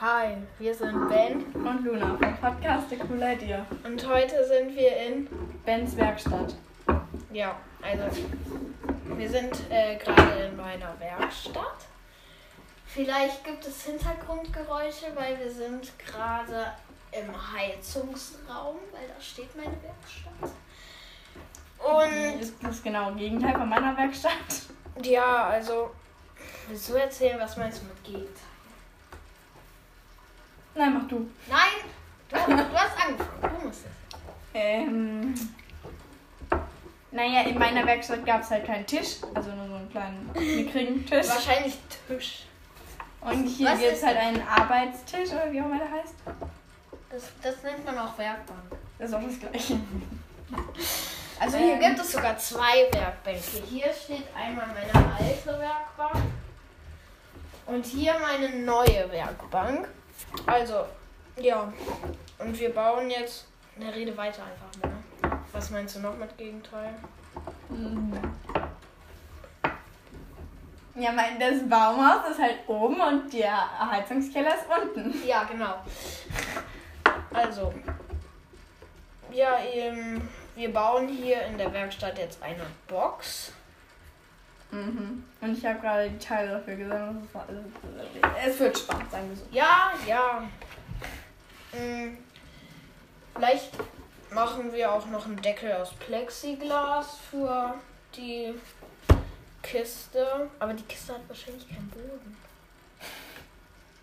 Hi, 0.00 0.34
wir 0.58 0.74
sind 0.74 1.10
Ben 1.10 1.44
und 1.52 1.84
Luna 1.84 2.16
vom 2.16 2.34
Podcast 2.38 2.88
The 2.88 2.96
Cool 3.06 3.22
Idea. 3.22 3.66
und 3.84 4.08
heute 4.08 4.46
sind 4.46 4.74
wir 4.74 4.96
in, 4.96 5.28
Bens 5.66 5.94
Werkstatt. 5.94 6.54
ja, 7.30 7.54
also 7.82 8.04
wir 9.14 9.28
sind 9.28 9.60
äh, 9.68 9.96
gerade 9.96 10.44
in 10.44 10.56
meiner 10.56 10.98
Werkstatt. 10.98 11.84
Vielleicht 12.86 13.44
gibt 13.44 13.66
es 13.66 13.84
Hintergrundgeräusche, 13.84 15.14
weil 15.14 15.38
wir 15.38 15.50
sind 15.50 15.92
gerade 15.98 16.72
im 17.12 17.52
Heizungsraum, 17.52 18.76
weil 18.92 19.06
da 19.06 19.20
steht 19.20 19.54
meine 19.54 19.76
Werkstatt. 19.82 20.56
Und 21.78 22.40
ist 22.40 22.54
das 22.62 22.82
genau 22.82 23.12
Gegenteil 23.12 23.52
von 23.52 23.68
meiner 23.68 23.94
Werkstatt. 23.98 24.32
ja, 25.02 25.48
also 25.48 25.90
willst 26.70 26.88
du 26.88 26.94
erzählen, 26.94 27.38
was 27.38 27.58
meinst 27.58 27.82
du 27.82 27.84
mit 27.84 28.02
Gegenteil? 28.02 28.49
Nein, 30.74 30.94
mach 30.94 31.08
du. 31.08 31.28
Nein, 31.48 31.82
du, 32.28 32.36
du 32.36 32.74
hast 32.74 33.06
angefangen, 33.06 33.60
du 33.60 33.66
musst 33.66 33.80
es. 33.84 34.18
Ähm. 34.54 35.34
Naja, 37.12 37.42
in 37.42 37.58
meiner 37.58 37.84
Werkstatt 37.86 38.24
gab 38.24 38.42
es 38.42 38.50
halt 38.50 38.64
keinen 38.64 38.86
Tisch, 38.86 39.16
also 39.34 39.50
nur 39.50 39.66
so 39.66 39.74
einen 39.74 39.90
kleinen 39.90 40.30
mickrigen 40.34 41.04
Tisch. 41.04 41.28
Wahrscheinlich 41.28 41.76
Tisch. 42.06 42.44
Und 43.20 43.46
hier 43.46 43.68
Was 43.70 43.80
gibt 43.80 43.92
es 43.92 44.02
halt 44.04 44.16
einen 44.16 44.42
Arbeitstisch 44.46 45.30
oder 45.30 45.52
wie 45.52 45.60
auch 45.60 45.66
immer 45.66 45.78
der 45.78 45.90
heißt. 45.90 46.14
Das, 47.10 47.24
das 47.42 47.62
nennt 47.64 47.84
man 47.84 47.98
auch 47.98 48.16
Werkbank. 48.16 48.60
Das 48.98 49.08
ist 49.10 49.14
auch 49.14 49.22
das 49.22 49.40
gleiche. 49.40 49.80
Also 51.40 51.56
hier 51.58 51.74
Ähm. 51.74 51.80
gibt 51.80 51.98
es 51.98 52.12
sogar 52.12 52.38
zwei 52.38 52.88
Werkbänke. 52.92 53.62
Hier 53.68 53.92
steht 53.92 54.24
einmal 54.36 54.66
meine 54.68 55.14
alte 55.18 55.58
Werkbank 55.58 56.24
und 57.66 57.84
hier 57.84 58.14
meine 58.20 58.50
neue 58.60 59.10
Werkbank. 59.10 59.88
Also, 60.46 60.86
ja. 61.36 61.72
Und 62.38 62.58
wir 62.58 62.74
bauen 62.74 63.10
jetzt. 63.10 63.46
Ne, 63.76 63.94
rede 63.94 64.16
weiter 64.16 64.42
einfach 64.42 64.82
mal. 64.82 65.38
Was 65.52 65.70
meinst 65.70 65.96
du 65.96 66.00
noch 66.00 66.16
mit 66.16 66.36
Gegenteil? 66.36 66.94
Mhm. 67.68 68.12
Ja, 70.96 71.12
mein, 71.12 71.38
das 71.38 71.66
Baumhaus 71.68 72.30
ist 72.30 72.40
halt 72.40 72.58
oben 72.66 73.00
und 73.00 73.32
der 73.32 73.90
Heizungskeller 73.90 74.54
ist 74.54 74.66
unten. 74.68 75.26
Ja, 75.26 75.44
genau. 75.44 75.76
Also, 77.32 77.72
ja, 79.32 79.58
ähm, 79.72 80.28
wir 80.56 80.72
bauen 80.72 81.08
hier 81.08 81.42
in 81.42 81.56
der 81.56 81.72
Werkstatt 81.72 82.18
jetzt 82.18 82.42
eine 82.42 82.66
Box. 82.88 83.52
Mhm. 84.70 85.24
Und 85.40 85.58
ich 85.58 85.64
habe 85.66 85.80
gerade 85.80 86.10
die 86.10 86.18
Teile 86.18 86.52
dafür 86.52 86.76
gesammelt. 86.76 87.28
Es 88.46 88.58
wird 88.58 88.78
Spaß, 88.78 89.10
sagen 89.10 89.28
wir 89.28 89.36
so. 89.36 89.44
Ja, 89.50 89.92
ja. 90.06 90.42
Hm, 91.72 92.18
vielleicht 93.34 93.72
machen 94.30 94.72
wir 94.72 94.92
auch 94.92 95.06
noch 95.06 95.26
einen 95.26 95.40
Deckel 95.42 95.72
aus 95.72 95.92
Plexiglas 95.94 97.18
für 97.30 97.74
die 98.16 98.54
Kiste. 99.62 100.48
Aber 100.58 100.72
die 100.72 100.84
Kiste 100.84 101.14
hat 101.14 101.22
wahrscheinlich 101.28 101.68
keinen 101.68 101.88
Boden. 101.90 102.36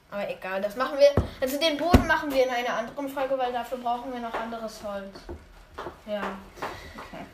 Aber 0.09 0.29
egal, 0.29 0.61
das 0.61 0.75
machen 0.75 0.97
wir. 0.97 1.09
Also 1.41 1.59
den 1.59 1.77
Boden 1.77 2.07
machen 2.07 2.31
wir 2.31 2.45
in 2.45 2.49
einer 2.49 2.73
anderen 2.73 3.09
Folge, 3.09 3.37
weil 3.37 3.51
dafür 3.51 3.77
brauchen 3.77 4.11
wir 4.13 4.19
noch 4.19 4.33
anderes 4.33 4.81
Holz. 4.83 5.17
Ja. 6.05 6.37
Okay. 6.95 7.25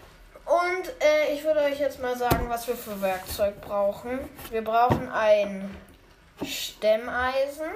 Und 0.46 0.90
äh, 1.02 1.34
ich 1.34 1.44
würde 1.44 1.62
euch 1.62 1.80
jetzt 1.80 2.02
mal 2.02 2.18
sagen, 2.18 2.50
was 2.50 2.68
wir 2.68 2.76
für 2.76 3.02
Werkzeug 3.02 3.60
brauchen. 3.62 4.20
Wir 4.52 4.64
brauchen 4.64 5.10
ein 5.10 5.74
Stemmeisen. 6.44 7.70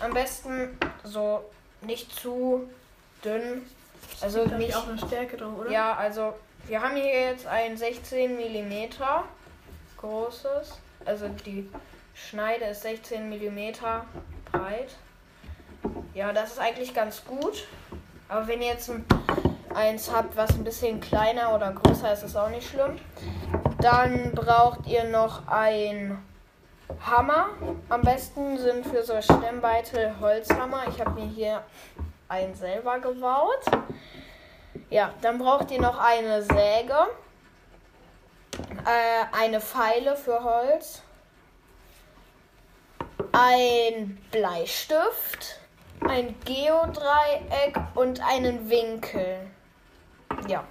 Am 0.00 0.12
besten 0.14 0.78
so 1.02 1.44
nicht 1.80 2.14
zu 2.14 2.68
dünn. 3.24 3.66
Also 4.20 4.46
Da 4.46 4.56
nicht. 4.58 4.74
auch 4.76 4.86
eine 4.86 4.98
Stärke 4.98 5.36
drin, 5.36 5.54
oder? 5.54 5.70
Ja, 5.70 5.94
also 5.96 6.34
wir 6.66 6.80
haben 6.82 6.96
hier 6.96 7.30
jetzt 7.30 7.46
ein 7.46 7.76
16 7.76 8.36
mm 8.36 8.88
großes. 9.96 10.78
Also 11.04 11.28
die 11.28 11.68
Schneide 12.14 12.66
ist 12.66 12.82
16 12.82 13.28
mm 13.28 13.72
breit. 14.52 14.94
Ja, 16.14 16.32
das 16.32 16.52
ist 16.52 16.58
eigentlich 16.58 16.94
ganz 16.94 17.24
gut. 17.24 17.66
Aber 18.28 18.46
wenn 18.46 18.60
ihr 18.60 18.68
jetzt 18.68 18.90
ein, 18.90 19.04
eins 19.78 20.10
habt, 20.12 20.36
was 20.36 20.50
ein 20.50 20.64
bisschen 20.64 21.00
kleiner 21.00 21.54
oder 21.54 21.72
größer 21.72 22.12
ist, 22.12 22.24
ist 22.24 22.36
auch 22.36 22.50
nicht 22.50 22.68
schlimm. 22.68 22.98
Dann 23.80 24.32
braucht 24.32 24.86
ihr 24.88 25.04
noch 25.04 25.46
ein 25.46 26.18
Hammer. 27.00 27.50
Am 27.88 28.02
besten 28.02 28.58
sind 28.58 28.84
für 28.84 29.04
so 29.04 29.22
Stemmbeitel 29.22 30.14
Holzhammer. 30.20 30.82
Ich 30.88 31.00
habe 31.00 31.20
mir 31.20 31.28
hier 31.28 31.62
einen 32.28 32.56
selber 32.56 32.98
gebaut. 32.98 33.64
Ja, 34.90 35.14
dann 35.20 35.38
braucht 35.38 35.70
ihr 35.70 35.80
noch 35.80 35.98
eine 35.98 36.42
Säge, 36.42 36.96
äh, 38.84 39.36
eine 39.38 39.60
Pfeile 39.60 40.16
für 40.16 40.42
Holz, 40.42 41.02
ein 43.32 44.18
Bleistift, 44.32 45.60
ein 46.00 46.34
Geodreieck 46.44 47.78
und 47.94 48.20
einen 48.26 48.70
Winkel. 48.70 49.46
Ja. 50.48 50.64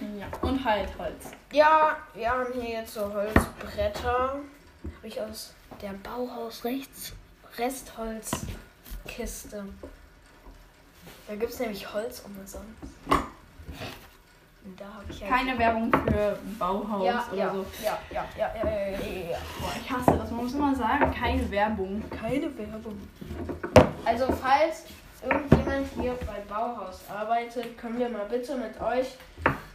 ja. 0.00 0.26
Und 0.40 0.64
halt 0.64 0.88
Holz. 0.98 1.32
Ja, 1.52 1.98
wir 2.14 2.30
haben 2.30 2.46
hier 2.54 2.80
jetzt 2.80 2.94
so 2.94 3.12
Holzbretter. 3.12 4.40
Habe 4.96 5.02
ich 5.02 5.20
aus 5.20 5.52
der 5.82 5.92
Bauhaus 5.94 6.62
rechts 6.64 7.12
Restholzkiste. 7.58 9.64
Da 11.26 11.34
gibt 11.34 11.52
es 11.52 11.58
nämlich 11.58 11.92
Holz 11.92 12.22
umsonst. 12.24 12.60
Und 14.64 14.80
da 14.80 14.84
habe 14.84 15.04
ich 15.08 15.18
ja 15.20 15.28
Keine 15.28 15.58
Werbung 15.58 15.90
für 15.92 16.38
Bauhaus 16.58 17.04
ja, 17.04 17.26
oder 17.30 17.38
ja, 17.38 17.52
so. 17.52 17.66
ja, 17.82 17.98
ja, 18.10 18.24
ja, 18.36 18.54
ja, 18.56 18.64
ja, 18.64 18.70
ja, 18.70 18.90
ja. 19.30 19.38
Boah, 19.60 19.72
ich 19.80 19.90
hasse 19.90 20.18
das. 20.18 20.30
Man 20.30 20.44
muss 20.44 20.54
immer 20.54 20.74
sagen, 20.74 21.12
keine 21.12 21.50
Werbung. 21.50 22.02
Keine 22.10 22.56
Werbung. 22.58 23.00
Also 24.04 24.26
falls 24.26 24.84
irgendjemand 25.30 25.86
hier 26.00 26.12
bei 26.26 26.40
Bauhaus 26.48 27.00
arbeitet, 27.14 27.76
können 27.78 27.98
wir 27.98 28.08
mal 28.08 28.26
bitte 28.28 28.56
mit 28.56 28.80
euch 28.80 29.16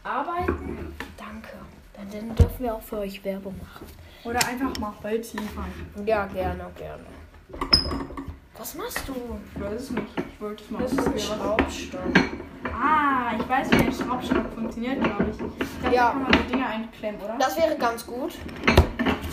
arbeiten. 0.04 0.94
Danke. 1.18 1.50
Dann, 1.96 2.36
dürfen 2.36 2.64
wir 2.64 2.74
auch 2.76 2.82
für 2.82 3.00
euch 3.00 3.24
Werbung 3.24 3.56
machen. 3.60 3.86
Oder 4.24 4.40
einfach 4.48 4.78
mal 4.80 4.94
Holz 5.04 5.34
liefern. 5.34 5.66
Ja, 6.06 6.26
gerne, 6.28 6.66
gerne. 6.78 7.04
Was 8.58 8.76
machst 8.76 9.04
du? 9.08 9.14
Ich 9.56 9.62
weiß 9.62 9.82
es 9.82 9.92
nicht. 9.92 10.08
Ich 10.18 10.42
wollte 10.42 10.64
es 10.64 10.70
mal 10.72 10.82
Das 10.84 10.92
ist 10.94 11.08
ein. 11.08 11.20
Schraubstock. 11.20 12.02
Ah, 12.74 13.32
ich 13.40 13.50
weiß, 13.50 13.72
wie 13.72 13.76
ein 13.86 13.92
Schraubstock 13.94 14.46
funktioniert, 14.56 15.04
glaube 15.04 15.26
ich. 15.32 15.38
Da 15.84 15.92
Ja. 15.92 16.10
kann 16.12 16.24
man 16.24 16.32
die 16.32 16.52
Dinger 16.54 16.68
einklemmen, 16.68 17.22
oder? 17.22 17.38
Das 17.40 17.58
wäre 17.58 17.76
ganz 17.78 18.06
gut. 18.06 18.34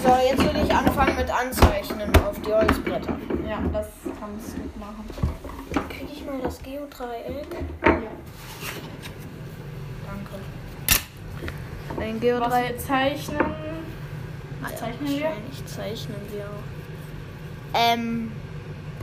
So, 0.02 0.08
jetzt 0.30 0.42
würde 0.44 0.60
ich 0.62 0.72
anfangen 0.74 1.16
mit 1.16 1.30
Anzeichnen 1.30 2.10
auf 2.24 2.40
die 2.40 2.52
Holzbretter. 2.52 3.16
Ja, 3.48 3.58
das 3.72 3.88
kannst 4.18 4.56
du 4.56 4.78
machen. 4.78 5.04
Mal 6.28 6.40
das 6.42 6.58
Geodreieck? 6.62 7.46
Ja. 7.84 8.00
Danke. 10.06 10.36
Ein 12.00 12.14
Was 12.14 12.20
Geodreieck. 12.20 12.70
wir 12.74 12.78
zeichnen. 12.78 13.38
Was 14.60 14.70
Ja, 14.72 14.76
zeichnen 14.76 15.08
wir? 15.08 15.24
Wahrscheinlich 15.24 15.66
zeichnen 15.66 16.20
wir. 16.32 16.50
Ähm, 17.74 18.32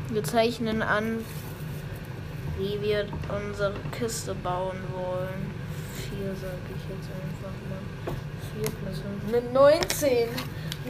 wir 0.09 0.23
zeichnen 0.23 0.81
an, 0.81 1.23
wie 2.57 2.81
wir 2.81 3.07
unsere 3.29 3.73
Kiste 3.97 4.33
bauen 4.35 4.77
wollen. 4.93 5.53
Vier 5.95 6.33
sag 6.35 6.59
ich 6.69 6.83
jetzt 6.89 7.09
einfach 7.11 7.55
mal. 7.69 8.15
Vier 8.53 8.71
plus 8.71 8.99
fünf. 8.99 9.31
Mit 9.31 9.53
19. 9.53 10.29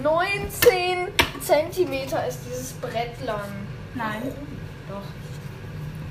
19 0.04 1.08
Zentimeter 1.42 2.28
ist 2.28 2.40
dieses 2.46 2.74
Brett 2.74 3.24
lang. 3.26 3.40
Nein. 3.94 4.34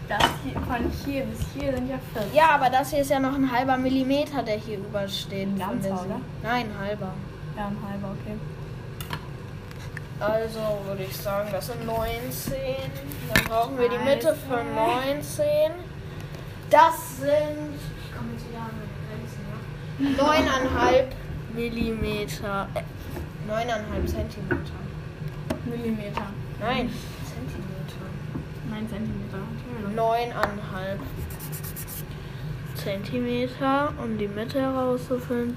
Das 0.08 0.22
hier, 0.44 0.60
von 0.60 0.90
hier 1.04 1.24
bis 1.24 1.40
hier 1.54 1.74
sind 1.74 1.88
ja 1.88 1.98
40. 2.12 2.34
Ja, 2.34 2.50
aber 2.50 2.68
das 2.68 2.90
hier 2.90 3.00
ist 3.00 3.10
ja 3.10 3.20
noch 3.20 3.34
ein 3.34 3.50
halber 3.50 3.78
Millimeter, 3.78 4.42
der 4.42 4.56
hier 4.56 4.78
übersteht. 4.78 5.48
Ein 5.48 5.58
ganzer, 5.58 5.94
oder? 5.94 6.20
Nein, 6.42 6.66
ein 6.70 6.86
halber. 6.86 7.12
Ja, 7.56 7.68
ein 7.68 7.78
halber, 7.88 8.14
okay. 8.20 8.36
Also 10.20 10.60
würde 10.86 11.04
ich 11.04 11.16
sagen, 11.16 11.48
das 11.50 11.66
sind 11.66 11.86
19. 11.86 12.54
Dann 13.34 13.44
brauchen 13.44 13.78
wir 13.78 13.88
die 13.88 13.98
Mitte 13.98 14.36
von 14.48 14.74
19. 14.74 15.72
Das 16.70 17.18
sind. 17.18 17.74
Ich 18.04 18.16
komme 18.16 18.32
jetzt 18.32 18.48
wieder 18.48 18.60
an 18.60 18.70
meine 18.78 18.94
Grenzen, 19.08 20.18
ja. 20.18 21.00
9,5 21.00 21.04
Millimeter. 21.54 22.68
Äh, 22.74 23.50
9,5 23.50 24.06
Zentimeter. 24.06 24.78
Millimeter. 25.64 26.26
Nein. 26.60 26.90
9 28.75 28.88
Zentimeter. 28.88 29.38
Entschuldigung. 29.53 29.94
9,5 29.94 30.99
Zentimeter, 32.82 33.93
um 34.03 34.19
die 34.19 34.26
Mitte 34.26 34.61
herauszufinden. 34.61 35.56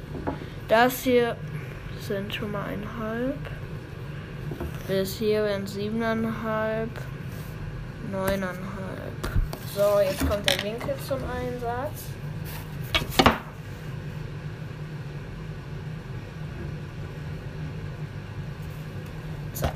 Das 0.68 1.02
hier 1.02 1.36
sind 2.00 2.34
schon 2.34 2.52
mal 2.52 2.66
einhalb. 2.66 3.38
Bis 4.88 5.16
hier 5.18 5.44
wären 5.44 5.66
siebeneinhalb 5.66 6.92
Neuneinhalb. 8.12 8.62
So, 9.76 10.00
jetzt 10.00 10.30
kommt 10.30 10.50
der 10.50 10.64
Winkel 10.64 10.96
zum 11.06 11.20
Einsatz. 11.30 12.04
Zack. 19.54 19.74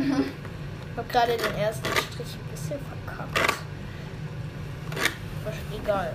Ich 0.00 0.96
hab 0.96 1.08
gerade 1.08 1.36
den 1.36 1.54
ersten 1.56 1.86
Strich 1.86 2.34
ein 2.34 2.50
bisschen 2.50 2.78
verkackt. 3.04 3.58
Was- 5.44 5.78
Egal. 5.82 6.14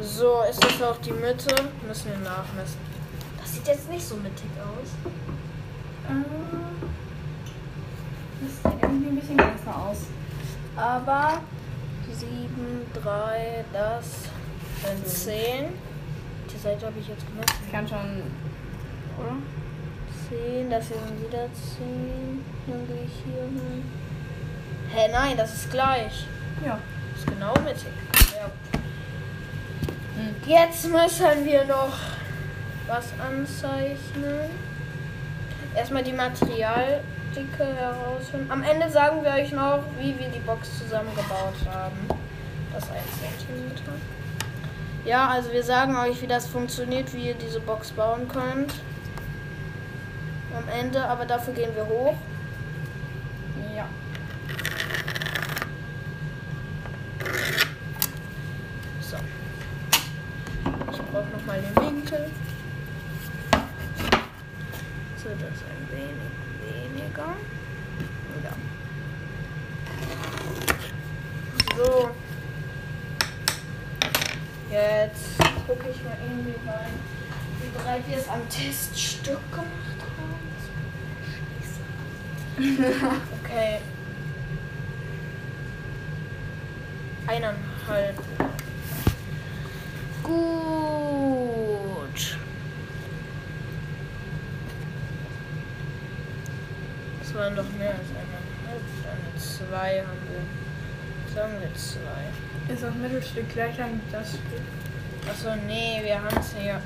So, 0.00 0.42
ist 0.50 0.62
das 0.64 0.82
auch 0.82 0.98
die 0.98 1.12
Mitte? 1.12 1.54
Müssen 1.86 2.10
wir 2.10 2.18
nachmessen. 2.18 2.78
Das 3.40 3.52
sieht 3.54 3.66
jetzt 3.66 3.88
nicht 3.90 4.06
so 4.06 4.16
mittig 4.16 4.46
aus. 4.60 4.88
Äh, 6.08 6.24
Das 8.40 8.72
sieht 8.72 8.82
irgendwie 8.82 9.08
ein 9.08 9.16
bisschen 9.16 9.36
besser 9.36 9.76
aus. 9.76 9.98
Aber 10.76 11.40
7, 12.12 12.86
3, 13.02 13.64
das 13.72 14.04
sind 14.84 15.06
10. 15.06 15.64
Die 16.52 16.58
Seite 16.58 16.86
habe 16.86 16.98
ich 16.98 17.08
jetzt 17.08 17.26
gemessen. 17.26 17.46
Das 17.64 17.72
kann 17.72 17.88
schon. 17.88 18.22
Oder? 19.18 19.36
10, 20.32 20.70
das 20.70 20.88
hier 20.88 20.96
sind 20.96 21.28
wieder 21.28 21.46
10. 21.78 22.44
Dann 22.66 22.86
gehe 22.86 23.04
ich 23.04 23.12
hier 23.24 23.42
hin. 23.42 23.84
Hä, 24.94 25.08
nein, 25.12 25.36
das 25.36 25.52
ist 25.54 25.70
gleich. 25.70 26.26
Ja. 26.64 26.78
Ist 27.14 27.26
genau 27.26 27.54
mittig. 27.64 27.92
Ja. 28.34 28.50
Jetzt 30.46 30.84
müssen 30.84 31.44
wir 31.44 31.64
noch 31.64 31.98
was 32.86 33.12
anzeichnen. 33.20 34.50
Erstmal 35.74 36.02
die 36.02 36.12
Materialdicke 36.12 37.64
herausfinden. 37.76 38.50
Am 38.50 38.62
Ende 38.62 38.90
sagen 38.90 39.22
wir 39.22 39.32
euch 39.32 39.52
noch, 39.52 39.80
wie 39.98 40.18
wir 40.18 40.28
die 40.28 40.40
Box 40.40 40.78
zusammengebaut 40.78 41.54
haben. 41.70 42.08
Das 42.72 42.84
1 42.90 43.02
cm. 43.18 43.92
Ja, 45.04 45.28
also 45.28 45.52
wir 45.52 45.62
sagen 45.62 45.96
euch, 45.96 46.22
wie 46.22 46.26
das 46.26 46.46
funktioniert, 46.46 47.12
wie 47.12 47.28
ihr 47.28 47.34
diese 47.34 47.60
Box 47.60 47.90
bauen 47.90 48.28
könnt. 48.28 48.72
Am 50.56 50.68
Ende, 50.68 51.02
aber 51.04 51.24
dafür 51.24 51.54
gehen 51.54 51.74
wir 51.74 51.86
hoch. 51.86 52.14
Ja. 53.74 53.88
So. 59.00 59.16
Ich 60.92 60.98
brauche 60.98 61.28
nochmal 61.30 61.60
den 61.60 61.76
Winkel. 61.76 62.30
So, 65.16 65.28
das 65.28 65.62
ein 65.70 65.88
wenig 65.90 66.32
weniger. 66.60 67.34
Ja. 68.42 68.52
So. 71.76 72.10
Jetzt 74.70 75.38
gucke 75.66 75.88
ich 75.90 76.02
mal 76.02 76.16
irgendwie 76.22 76.56
rein, 76.66 76.94
wie 77.60 77.68
bereit 77.78 78.02
wir 78.08 78.16
es 78.16 78.28
am 78.28 78.48
Teststück 78.48 79.40
gemacht 79.50 80.00
haben. 80.16 80.42
Scheiße. 82.56 82.71
Okay. 83.44 83.78
Eineinhalb. 87.28 88.16
Gut. 90.22 90.78
Das 97.20 97.34
waren 97.34 97.54
doch 97.54 97.64
mehr 97.78 97.90
als 97.90 98.08
eineinhalb. 98.10 98.42
Eine 99.04 99.38
zwei 99.38 100.00
haben 100.00 100.18
wir. 100.28 101.34
Sagen 101.34 101.52
wir 101.60 101.74
zwei. 101.74 102.72
Ist 102.72 102.82
das 102.82 102.94
Mittelstück 102.94 103.48
gleicher 103.52 103.86
wie 103.86 104.00
das 104.10 104.30
Stück? 104.30 104.40
Achso, 105.30 105.54
nee, 105.66 106.00
wir 106.02 106.20
haben 106.20 106.36
es 106.36 106.54
hier. 106.58 106.80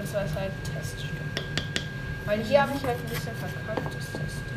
Das 0.00 0.14
war 0.14 0.22
halt 0.22 0.52
Teststück. 0.64 1.10
Weil 2.24 2.42
hier 2.42 2.62
habe 2.62 2.72
ich 2.76 2.82
halt 2.84 2.98
ein 2.98 3.08
bisschen 3.08 3.36
verkackt, 3.36 3.86
das 3.86 4.10
Teststück. 4.10 4.51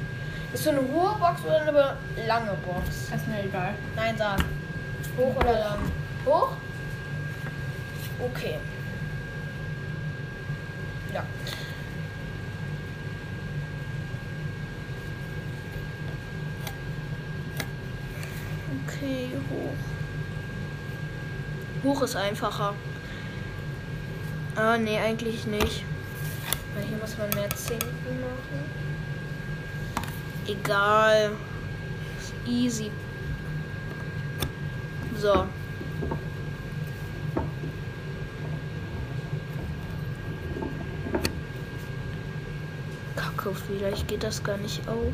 Ist 0.55 0.63
so 0.63 0.69
eine 0.69 0.79
hohe 0.79 1.13
Box 1.19 1.43
oder 1.43 1.59
eine 1.59 2.25
lange 2.25 2.53
Box? 2.65 3.11
Ist 3.13 3.27
mir 3.27 3.43
egal. 3.43 3.75
Nein, 3.93 4.15
sag. 4.17 4.39
Hoch 5.17 5.35
oder 5.35 5.51
lang? 5.51 5.79
Hoch? 6.25 6.53
Okay. 8.21 8.57
Ja. 11.13 11.25
Okay, 18.87 19.31
hoch. 19.51 19.75
Hoch 21.83 22.01
ist 22.01 22.15
einfacher. 22.15 22.73
Ah, 24.55 24.77
nee, 24.77 24.97
eigentlich 24.99 25.45
nicht. 25.47 25.83
Weil 26.73 26.85
hier 26.85 26.97
muss 26.97 27.17
man 27.17 27.29
mehr 27.31 27.49
Zinken 27.49 28.21
machen. 28.21 28.84
Egal. 30.47 31.31
Easy. 32.45 32.91
So. 35.19 35.47
Kacke, 43.15 43.55
vielleicht 43.67 44.07
geht 44.07 44.23
das 44.23 44.43
gar 44.43 44.57
nicht 44.57 44.87
auf. 44.87 45.13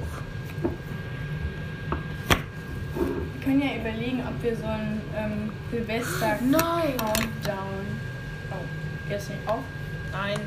Wir 3.34 3.44
können 3.45 3.62
ja 3.62 3.75
überlegen, 3.77 4.22
ob 4.27 4.44
wir 4.44 4.56
so 4.56 4.66
ein 4.66 5.01
ähm, 5.16 5.51
Silvester 5.72 6.38
Nein! 6.42 6.98
Countdown. 6.98 7.86
Oh, 8.51 9.07
geht 9.07 9.18
das 9.18 9.30
nicht 9.30 9.48
auf? 9.48 9.63
Nein, 10.12 10.39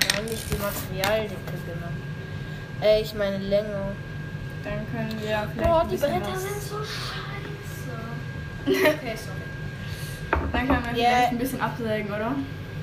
wir 0.00 0.18
haben 0.18 0.26
nicht 0.26 0.44
die 0.50 0.58
Materialdicke 0.58 1.52
genommen. 1.66 2.02
Äh, 2.82 3.00
ich 3.00 3.14
meine 3.14 3.38
Länge. 3.38 3.94
Dann 4.64 4.86
können 4.92 5.20
wir 5.20 5.48
vielleicht. 5.52 5.56
Boah, 5.70 5.86
die 5.90 5.96
Bretter 5.96 6.38
sind 6.38 6.62
so 6.62 6.78
scheiße. 6.78 7.24
Okay, 8.66 9.14
sorry. 9.16 9.44
Dann 10.52 10.66
können 10.66 10.84
wir 10.84 11.02
Ja. 11.02 11.08
vielleicht 11.10 11.32
ein 11.32 11.38
bisschen 11.38 11.60
absägen, 11.60 12.08
oder? 12.10 12.34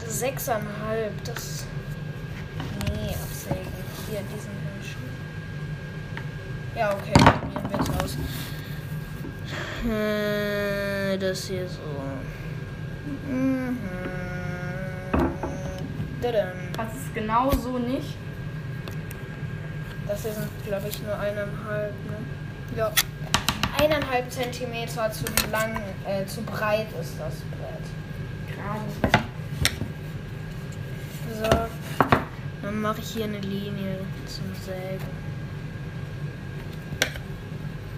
Sechseinhalb, 0.05 1.23
das. 1.23 1.65
Nee, 2.85 3.09
absägen. 3.15 3.67
Hier, 4.09 4.21
diesen 4.31 4.51
Menschen. 4.63 5.01
Ja, 6.75 6.91
okay, 6.93 7.13
probieren 7.13 7.71
wir 7.71 7.79
es 7.79 7.89
aus. 8.03 8.17
Äh, 9.89 11.17
Das 11.17 11.45
hier 11.47 11.67
so. 11.67 11.79
Mhm. 13.27 13.77
Das 16.21 16.93
ist 16.95 17.13
genau 17.15 17.51
so 17.51 17.77
nicht. 17.79 18.15
Das 20.11 20.23
hier 20.23 20.33
sind, 20.33 20.49
glaube 20.67 20.89
ich, 20.89 21.01
nur 21.03 21.17
eineinhalb, 21.17 21.93
ne? 22.05 22.17
Ja. 22.75 22.91
Eineinhalb 23.81 24.29
Zentimeter 24.29 25.09
zu 25.09 25.23
lang, 25.49 25.81
äh, 26.05 26.25
zu 26.25 26.41
breit 26.41 26.87
ist 26.99 27.13
das 27.17 27.35
Brett. 27.49 27.87
Gerade. 28.53 29.23
So, 31.33 31.67
dann 32.61 32.81
mache 32.81 32.99
ich 32.99 33.11
hier 33.11 33.23
eine 33.23 33.39
Linie 33.39 33.99
zum 34.27 34.53
Sägen. 34.65 35.07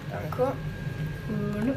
Danke. 0.08 0.52
Und 1.28 1.74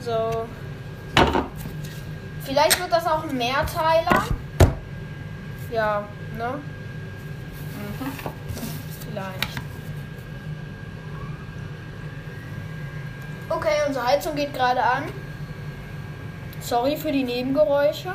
So. 0.00 0.48
Vielleicht 2.44 2.80
wird 2.80 2.90
das 2.90 3.06
auch 3.06 3.22
ein 3.22 3.36
Mehrteiler. 3.36 4.37
Ja, 5.70 6.08
ne? 6.36 6.54
Mhm. 7.74 8.12
Vielleicht. 9.08 9.48
Okay, 13.50 13.74
unsere 13.86 14.06
Heizung 14.06 14.34
geht 14.34 14.52
gerade 14.54 14.82
an. 14.82 15.04
Sorry 16.60 16.96
für 16.96 17.12
die 17.12 17.24
Nebengeräusche. 17.24 18.14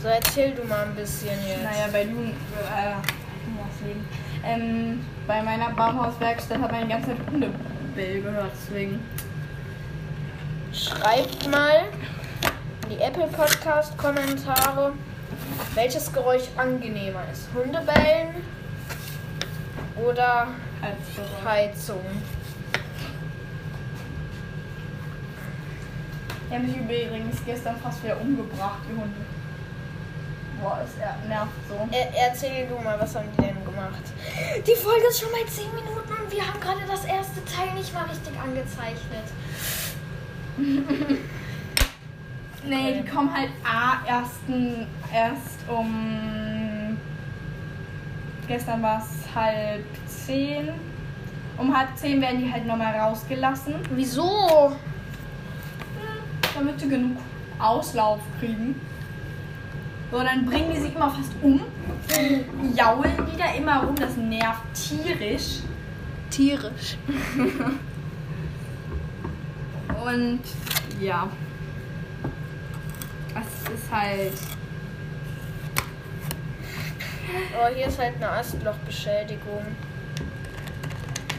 So, 0.00 0.08
erzähl 0.08 0.52
du 0.52 0.64
mal 0.64 0.84
ein 0.84 0.94
bisschen 0.94 1.36
jetzt. 1.46 1.62
Naja, 1.64 1.88
bei 1.90 2.04
Lun. 2.04 2.30
Äh, 2.30 2.94
deswegen. 3.70 4.06
Ähm, 4.44 5.04
bei 5.26 5.42
meiner 5.42 5.70
Baumhauswerkstatt 5.70 6.60
hat 6.60 6.70
man 6.70 6.82
die 6.82 6.88
ganze 6.88 7.08
Zeit 7.08 7.16
Hundebell 7.30 8.22
gehört, 8.22 8.52
deswegen. 8.54 9.00
Schreibt 10.72 11.50
mal 11.50 11.84
die 12.98 13.02
Apple 13.02 13.28
Podcast 13.28 13.96
Kommentare, 13.96 14.92
welches 15.74 16.12
Geräusch 16.12 16.48
angenehmer 16.56 17.22
ist. 17.32 17.48
Hundebellen 17.54 18.42
oder 19.96 20.48
Geräusch. 20.82 21.44
Heizung. 21.44 22.04
Die 26.50 26.54
haben 26.54 26.66
sich 26.66 26.76
übrigens 26.76 27.44
gestern 27.44 27.76
fast 27.76 28.02
wieder 28.02 28.20
umgebracht, 28.20 28.80
die 28.88 28.96
Hunde. 28.98 29.14
Boah, 30.60 30.80
es 30.82 31.28
nervt 31.28 31.52
so. 31.68 31.88
Er, 31.92 32.30
erzähl 32.30 32.66
du 32.66 32.82
mal, 32.82 32.98
was 32.98 33.14
haben 33.14 33.28
die 33.36 33.42
denn 33.42 33.64
gemacht? 33.64 34.02
Die 34.66 34.74
Folge 34.74 35.06
ist 35.08 35.20
schon 35.20 35.30
mal 35.30 35.46
10 35.46 35.66
Minuten 35.74 36.08
wir 36.30 36.46
haben 36.46 36.60
gerade 36.60 36.80
das 36.88 37.04
erste 37.04 37.44
Teil 37.44 37.74
nicht 37.74 37.94
mal 37.94 38.04
richtig 38.04 38.32
angezeichnet. 38.40 39.28
Nee, 42.66 42.74
Okay. 42.90 43.02
die 43.02 43.08
kommen 43.10 43.32
halt 43.32 43.50
A, 43.64 44.04
ersten, 44.06 44.86
erst 45.12 45.68
um. 45.68 46.96
Gestern 48.46 48.82
war 48.82 48.98
es 48.98 49.34
halb 49.34 49.84
zehn. 50.06 50.70
Um 51.56 51.76
halb 51.76 51.96
zehn 51.96 52.20
werden 52.20 52.40
die 52.40 52.52
halt 52.52 52.66
nochmal 52.66 52.94
rausgelassen, 52.98 53.74
Wieso? 53.94 54.72
damit 56.54 56.80
sie 56.80 56.88
genug 56.88 57.16
Auslauf 57.58 58.20
kriegen. 58.40 58.74
So, 60.10 60.22
dann 60.22 60.46
bringen 60.46 60.72
die 60.74 60.80
sich 60.80 60.94
immer 60.94 61.10
fast 61.10 61.32
um. 61.42 61.60
Dann 62.08 62.74
jaulen 62.74 63.12
die 63.32 63.36
da 63.36 63.52
immer 63.52 63.82
rum, 63.84 63.94
das 63.96 64.16
nervt 64.16 64.62
tierisch. 64.74 65.58
Tierisch. 66.30 66.96
Und 70.04 70.40
ja. 71.00 71.28
Ist 73.88 73.94
halt. 73.94 74.32
Oh, 77.58 77.74
hier 77.74 77.86
ist 77.86 77.98
halt 77.98 78.16
eine 78.16 78.28
Astlochbeschädigung. 78.28 79.64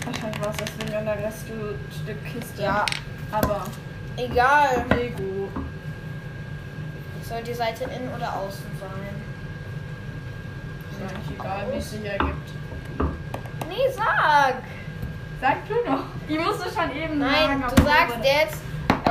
Wahrscheinlich 0.06 0.42
war 0.42 0.50
es 0.50 0.58
deswegen 0.58 0.98
an 0.98 1.06
der 1.06 1.24
Reststückkiste. 1.24 2.64
Ja. 2.64 2.86
Aber. 3.32 3.66
Egal. 4.18 4.86
Lego. 4.90 5.50
Soll 7.24 7.44
die 7.44 7.54
Seite 7.54 7.84
innen 7.84 8.12
oder 8.16 8.36
außen 8.36 8.66
sein? 8.80 9.16
Ist 10.92 11.02
eigentlich 11.02 11.40
egal, 11.40 11.68
wie 11.72 11.78
es 11.78 11.92
sich 11.92 12.04
ergibt. 12.04 12.50
Nee, 13.68 13.92
sag! 13.96 14.64
Sag 15.40 15.68
du 15.68 15.76
noch. 15.90 16.06
Ich 16.28 16.40
musste 16.40 16.68
schon 16.74 16.96
eben 16.96 17.20
Nein, 17.20 17.32
sagen, 17.32 17.64
ob 17.68 17.76
du 17.76 17.84
sagst 17.84 18.18
jetzt, 18.24 18.62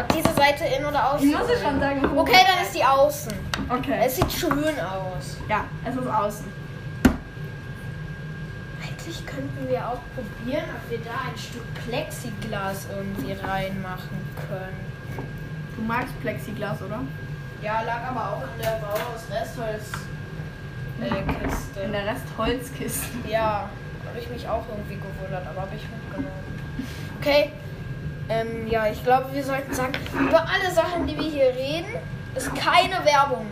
diese 0.07 0.33
Seite 0.35 0.65
innen 0.65 0.87
oder 0.87 1.13
außen 1.15 1.29
Ich 1.29 1.37
musste 1.37 1.57
sein. 1.57 1.71
schon 1.73 1.81
sagen, 1.81 2.03
wo- 2.15 2.21
Okay, 2.21 2.45
dann 2.47 2.65
ist 2.65 2.75
die 2.75 2.85
außen. 2.85 3.33
Okay. 3.69 4.01
Es 4.05 4.17
sieht 4.17 4.31
schön 4.33 4.53
aus. 4.81 5.37
ja, 5.49 5.65
es 5.85 5.95
ist 5.97 6.07
außen. 6.09 6.47
Eigentlich 8.83 9.27
könnten 9.27 9.69
wir 9.69 9.79
auch 9.89 10.01
probieren, 10.15 10.65
ob 10.77 10.91
wir 10.91 10.99
da 10.99 11.29
ein 11.31 11.37
Stück 11.39 11.65
Plexiglas 11.87 12.87
irgendwie 12.95 13.33
reinmachen 13.33 14.19
können. 14.49 14.77
Du 15.77 15.83
magst 15.83 16.19
Plexiglas, 16.21 16.83
oder? 16.83 17.01
Ja, 17.63 17.83
lag 17.83 18.03
aber 18.11 18.33
auch 18.33 18.43
in 18.57 18.63
der 18.63 18.79
Bauhaus 18.81 19.25
Restholz 19.31 19.91
äh. 21.01 21.85
In 21.85 21.93
der 21.93 22.07
Restholzkiste. 22.07 23.07
Ja, 23.29 23.69
habe 24.09 24.19
ich 24.21 24.29
mich 24.31 24.49
auch 24.49 24.65
irgendwie 24.69 24.97
gewundert, 24.97 25.47
aber 25.47 25.63
habe 25.63 25.77
ich 25.77 25.83
mitgenommen. 25.83 26.29
Okay. 27.21 27.53
Ähm, 28.29 28.69
ja, 28.69 28.87
ich 28.89 29.03
glaube, 29.05 29.27
wir 29.33 29.43
sollten 29.43 29.73
sagen, 29.73 29.93
über 30.21 30.41
alle 30.47 30.71
Sachen, 30.73 31.07
die 31.07 31.17
wir 31.17 31.25
hier 31.31 31.55
reden, 31.55 31.95
ist 32.35 32.55
keine 32.55 33.03
Werbung. 33.05 33.47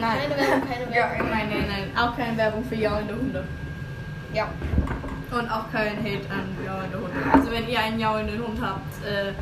Keine 0.00 0.36
Werbung, 0.36 0.68
keine 0.68 0.96
Ja, 0.96 1.10
Werbung. 1.12 1.30
nein, 1.30 1.48
nein, 1.48 1.66
nein. 1.68 1.90
Auch 1.96 2.16
keine 2.16 2.36
Werbung 2.36 2.64
für 2.64 2.74
jaulende 2.74 3.14
Hunde. 3.14 3.44
Ja. 4.32 4.48
Und 5.30 5.48
auch 5.48 5.70
kein 5.70 5.98
Hate 5.98 6.28
an 6.30 6.48
jaulende 6.66 6.96
Hunde. 6.98 7.32
Also 7.32 7.52
wenn 7.52 7.68
ihr 7.68 7.78
einen 7.78 8.00
jaulenden 8.00 8.44
Hund 8.44 8.60
habt, 8.60 9.04
äh, 9.06 9.32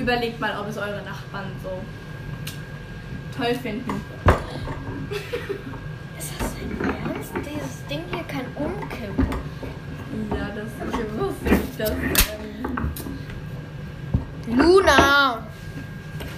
überlegt 0.00 0.40
mal, 0.40 0.58
ob 0.58 0.68
es 0.68 0.78
eure 0.78 1.02
Nachbarn 1.02 1.52
so 1.62 1.70
toll 3.36 3.54
finden. 3.54 4.00
Ist 6.18 6.32
das 6.40 6.52
dein 6.54 6.94
Ernst? 7.14 7.32
Dieses 7.44 7.84
Ding 7.86 8.02
hier 8.10 8.24
kann 8.24 8.46
umkippen. 8.54 9.26
Ja, 10.30 10.48
das 10.54 10.70
ich 10.98 11.20
wusste 11.20 11.44
nicht, 11.54 11.78
dass. 11.80 11.90
Ähm, 11.90 12.90
Luna! 14.56 15.46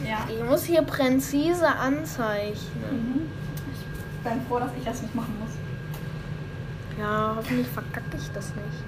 ja. 0.04 0.18
Ich 0.28 0.42
muss 0.42 0.64
hier 0.78 0.86
präzise 0.86 1.66
anzeichnen. 1.66 2.90
Mhm. 2.90 3.30
Ich 3.72 4.30
bin 4.30 4.46
froh, 4.46 4.58
dass 4.60 4.70
ich 4.78 4.84
das 4.84 5.02
nicht 5.02 5.14
machen 5.14 5.36
muss. 5.40 5.50
Ja, 6.98 7.34
hoffentlich 7.36 7.68
verkacke 7.68 8.16
ich 8.16 8.30
das 8.32 8.46
nicht. 8.54 8.84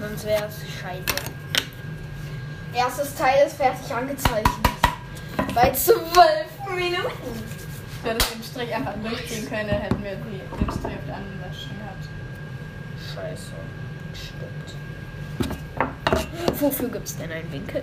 Sonst 0.00 0.24
wäre 0.24 0.46
es 0.46 0.56
scheiße. 0.80 1.04
Erstes 2.74 3.14
Teil 3.14 3.46
ist 3.46 3.56
fertig 3.56 3.94
angezeichnet. 3.94 4.48
Bei 5.54 5.70
zwölf 5.72 6.04
Minuten. 6.74 7.12
Ich 8.02 8.10
hätte 8.10 8.34
den 8.34 8.42
Strich 8.42 8.74
einfach 8.74 8.94
durchziehen 9.02 9.48
können, 9.48 9.68
hätten 9.68 10.02
wir 10.02 10.16
die, 10.16 10.42
den 10.58 10.70
Strich 10.70 10.94
auf 10.96 11.06
der 11.06 11.16
anderen 11.16 11.40
Seite 11.40 11.54
schon 11.54 11.78
gehabt. 11.78 12.08
Scheiße. 13.14 13.52
Stimmt. 14.12 14.74
Wofür 16.60 16.88
gibt 16.88 17.06
es 17.06 17.16
denn 17.16 17.30
einen 17.30 17.50
Winkel? 17.52 17.82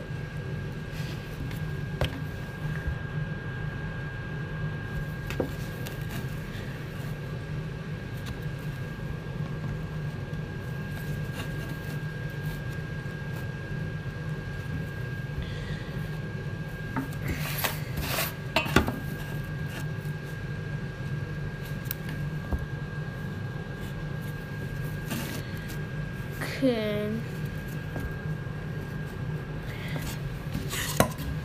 Okay. 26.63 27.09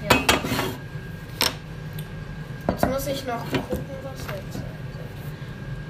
Ja. 0.02 0.16
Jetzt 2.68 2.87
muss 2.87 3.06
ich 3.06 3.25
noch 3.25 3.42
gucken, 3.50 3.80
was 4.02 4.26
jetzt. 4.37 4.62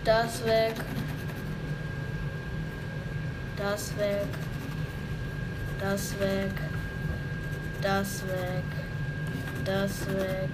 Das 0.05 0.47
weg. 0.47 0.75
Das 3.57 3.97
weg. 3.99 4.29
Das 5.81 6.21
weg. 6.21 6.53
Das 7.83 8.23
weg. 8.29 8.65
Das 9.65 10.07
weg. 10.07 10.51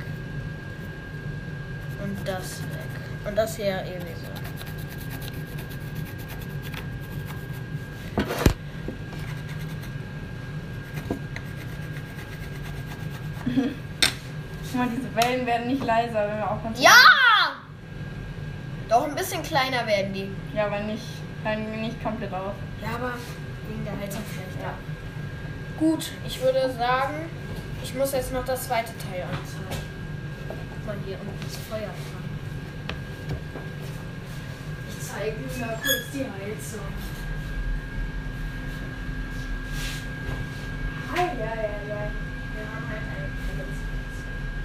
Und 2.02 2.16
das 2.26 2.62
weg. 2.62 3.26
Und 3.26 3.36
das 3.36 3.56
hier 3.56 3.84
irgendwie 3.84 4.14
so. 4.14 4.32
Guck 14.71 14.71
mal, 14.82 14.90
diese 14.94 15.14
Wellen 15.14 15.46
werden 15.46 15.66
nicht 15.68 15.84
leiser, 15.84 16.28
wenn 16.28 16.38
wir 16.38 16.50
auch 16.50 16.62
ganz. 16.62 16.80
Ja! 16.80 16.90
Doch 18.88 19.06
ein 19.06 19.14
bisschen 19.14 19.42
kleiner 19.42 19.86
werden 19.86 20.12
die. 20.12 20.30
Ja, 20.54 20.66
aber 20.66 20.80
nicht, 20.80 21.04
hören 21.44 21.80
nicht 21.80 22.02
komplett 22.02 22.32
auf. 22.32 22.54
Ja, 22.82 22.96
aber 22.96 23.12
wegen 23.68 23.84
der 23.84 23.98
Heizung 23.98 24.22
vielleicht. 24.32 24.60
Ja. 24.60 24.74
Gut, 25.78 26.10
ich 26.26 26.42
würde 26.42 26.72
sagen, 26.76 27.30
ich 27.82 27.94
muss 27.94 28.12
jetzt 28.12 28.32
noch 28.32 28.44
das 28.44 28.66
zweite 28.66 28.92
Teil 28.98 29.22
anzeigen. 29.22 29.82
Guck 30.48 30.86
mal 30.86 30.96
hier 31.06 31.18
unten 31.20 31.44
das 31.44 31.56
Feuer 31.56 31.80
dran. 31.80 32.22
Ich 34.88 34.98
zeige 35.00 35.36
mir 35.38 35.66
mal 35.66 35.76
kurz 35.76 36.10
die 36.12 36.24
Heizung. 36.24 36.92
Hi, 41.14 41.26
ja, 41.38 41.54
ja, 41.54 41.78
ja. 41.88 42.02
Wir 42.54 42.66
haben 42.68 42.86
halt 42.88 43.04
eine 43.08 43.28
Pellets. 43.42 43.78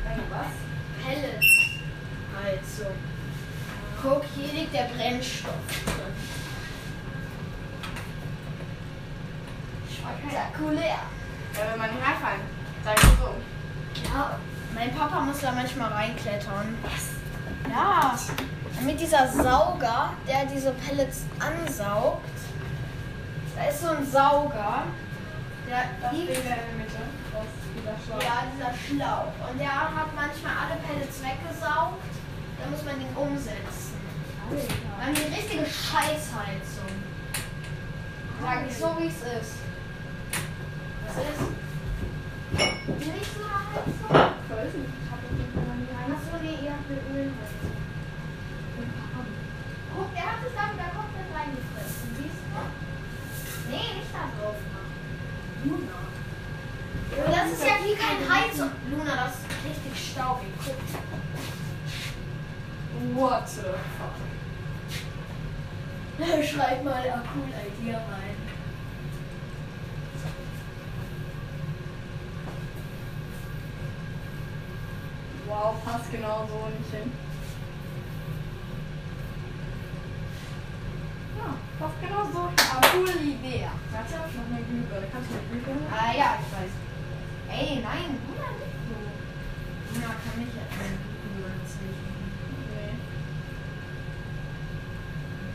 Eine 0.06 0.24
was? 0.30 0.54
Pellets-Heizung. 1.04 2.98
Liegt 4.68 4.74
der 4.74 4.96
Brennstoff 4.96 5.54
drin. 5.86 6.14
Spektakulär. 9.90 10.84
Ja, 10.84 11.72
wenn 11.72 11.80
man 11.80 11.90
nicht 11.92 12.06
reinfallen. 12.06 12.42
Sag 12.84 12.96
ich 12.98 13.04
so. 13.04 14.10
Ja, 14.14 14.40
mein 14.76 14.94
Papa 14.94 15.22
muss 15.22 15.40
da 15.40 15.54
manchmal 15.54 15.92
reinklettern. 15.94 16.76
Ja. 17.70 18.18
Mit 18.82 19.00
dieser 19.00 19.28
Sauger, 19.30 20.14
der 20.28 20.46
diese 20.54 20.72
Pellets 20.72 21.24
ansaugt. 21.40 22.26
Da 23.56 23.64
ist 23.70 23.82
so 23.82 23.88
ein 23.88 24.06
Sauger. 24.06 24.84
Der 25.68 25.84
Das 26.02 26.12
liegt, 26.12 26.30
da 26.30 26.40
in 26.40 26.44
der 26.44 26.58
Mitte. 26.78 27.00
Das 27.32 27.44
dieser 27.74 27.96
Schlauch. 28.06 28.22
ja, 28.22 28.44
dieser 28.54 28.74
Schlauch. 28.74 29.50
Und 29.50 29.60
der 29.60 29.74
hat 29.74 30.14
manchmal 30.14 30.54
alle 30.66 30.82
Pellets 30.82 31.22
weggesaugt. 31.22 32.04
Da 32.60 32.70
muss 32.70 32.84
man 32.84 33.00
den 33.00 33.16
umsetzen. 33.16 33.87
Wir 34.50 35.06
haben 35.06 35.14
die 35.14 35.34
richtige 35.36 35.66
Scheißheizung. 35.66 36.92
Sag 38.42 38.68
ich 38.68 38.78
so, 38.78 38.96
wie 38.98 39.08
es 39.08 39.16
ist. 39.16 39.56
Was 41.06 41.18
ist? 41.18 41.44
Luna 42.58 43.60
halt 43.74 43.86
so? 43.86 44.08
Ich 44.08 44.50
weiß 44.56 44.74
nicht, 44.74 44.88
ich 44.88 45.12
habe 45.12 45.24
Fall 45.54 45.68
noch 45.68 45.76
nie 45.76 45.92
eine. 45.92 46.16
Achso, 46.16 46.36
nee, 46.42 46.58
ihr 46.64 46.72
habt 46.72 46.88
mit 46.90 47.02
Ölhölzer. 47.12 47.68
Guck, 49.94 50.14
der 50.14 50.24
hat 50.24 50.40
es 50.46 50.54
da 50.56 50.64
wieder 50.72 50.90
komplett 50.96 51.30
reingefressen. 51.36 52.08
Siehst 52.16 52.42
du? 52.48 52.60
Nee, 53.70 54.00
nicht 54.00 54.14
da 54.14 54.32
drauf. 54.32 54.56
Luna. 55.66 56.00
Das 57.36 57.52
ist 57.52 57.64
ja 57.66 57.76
wie 57.84 57.96
kein 57.96 58.22
Heiz. 58.30 58.56
Luna, 58.58 59.16
das 59.16 59.34
ist 59.34 59.50
richtig 59.66 60.12
staubig. 60.12 60.54
Guck. 60.64 60.78
What 63.16 63.50
the 63.50 63.62
fuck? 63.62 64.37
Schreib 66.44 66.84
mal 66.84 67.08
a 67.10 67.22
cool 67.36 67.50
Idea 67.50 67.98
rein. 67.98 68.36
Wow, 75.48 75.76
passt 75.86 76.12
genau 76.12 76.48
so 76.50 76.68
nicht 76.78 76.92
hin. 76.92 77.12
Ja, 81.38 81.54
passt 81.80 82.02
genau 82.02 82.24
so. 82.34 82.40
Aber 82.50 82.88
coole 82.88 83.14
Idee. 83.14 83.68
Warte, 83.92 84.14
noch 84.14 84.48
eine 84.50 84.66
Glühbirne. 84.66 85.08
Kannst 85.12 85.30
du 85.30 85.36
eine 85.38 85.48
Glühbirne? 85.50 85.82
Ah 85.92 86.12
ja, 86.18 86.40
ich 86.42 86.52
weiß. 86.52 86.74
Ey, 87.50 87.80
nein, 87.82 88.18
Luna 88.28 88.50
nicht 88.58 88.82
so. 88.90 88.98
Luna 89.94 90.08
kann 90.08 90.38
nicht 90.40 90.58
erzählen. 90.58 90.98
Nee. 92.74 92.98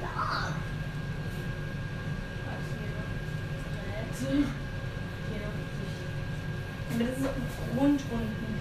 Ja. 0.02 0.52
Aber 6.94 7.04
das 7.04 7.16
ist 7.16 7.22
so 7.22 7.80
rund 7.80 8.00
unten. 8.10 8.52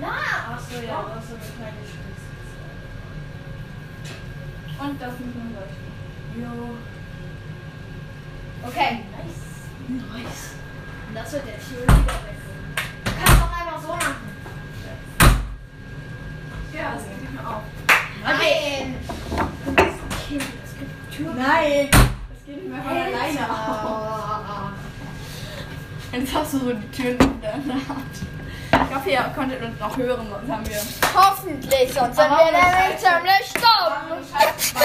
Na, 0.00 0.54
achso, 0.54 0.80
ja, 0.80 1.04
das 1.14 1.24
ist 1.24 1.30
so 1.30 1.36
eine 1.36 1.44
kleine 1.56 1.84
Spitze. 1.86 2.30
Und 4.80 5.00
das 5.00 5.12
mit 5.18 5.34
dem 5.34 5.54
Leuchten. 5.54 5.90
Jo. 6.36 6.76
Okay, 8.66 9.00
nice. 9.12 9.42
Nice. 9.88 10.54
Und 11.08 11.14
das 11.14 11.32
wird 11.32 11.46
jetzt 11.46 11.68
hier 11.68 11.82
wieder 11.82 11.96
weg. 11.96 12.38
Du 13.04 13.10
kannst 13.12 13.42
auch 13.42 13.60
einfach 13.60 13.82
so 13.82 13.88
machen. 13.88 14.30
Ja, 16.72 16.94
das 16.94 17.02
geht 17.02 17.20
nicht 17.20 17.34
mehr 17.34 17.46
auf. 17.46 17.62
Nein! 18.22 18.94
Kind, 20.26 20.42
es 20.64 20.78
gibt 20.78 21.12
Türen. 21.14 21.36
Nein! 21.36 21.88
Das 21.90 22.46
geht 22.46 22.56
nicht 22.56 22.72
mehr 22.72 22.82
von 22.82 22.92
alleine 22.92 23.50
auf. 23.50 24.72
Jetzt 26.12 26.34
hast 26.34 26.54
du 26.54 26.58
so 26.58 26.72
die 26.72 26.90
Türen 26.90 27.18
in 27.20 27.40
der 27.42 27.52
Hand. 27.52 28.16
Ich 28.72 28.96
hoffe, 28.96 29.10
ihr 29.10 29.32
konntet 29.34 29.62
uns 29.62 29.78
noch 29.78 29.96
hören, 29.96 30.26
sonst 30.30 30.50
haben 30.50 30.66
wir. 30.66 30.80
Hoffentlich, 31.14 31.92
sonst 31.92 32.16
sind 32.16 32.24
Aber 32.24 32.38
wir 32.38 32.52
nämlich 32.52 32.98
ziemlich 32.98 33.46
stumm. 33.50 33.69
Da 34.74 34.80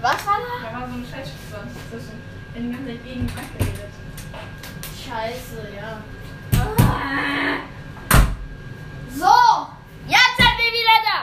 Was 0.00 0.26
war 0.26 0.38
da? 0.38 0.78
war 0.80 0.88
so 0.88 0.94
ein 0.94 1.04
Scheißspann 1.04 1.68
zwischen. 1.90 2.18
In 2.54 2.70
die 2.70 2.76
ganze 2.76 2.92
Zeit 2.92 3.04
gegen 3.04 3.26
die 3.26 3.32
Bank 3.32 3.58
geredet. 3.58 3.92
Scheiße, 5.04 5.68
ja. 5.76 6.02
So, 9.14 9.34
jetzt 10.06 10.36
sind 10.36 10.56
wir 10.58 10.72
wieder 10.72 10.98
da. 11.04 11.18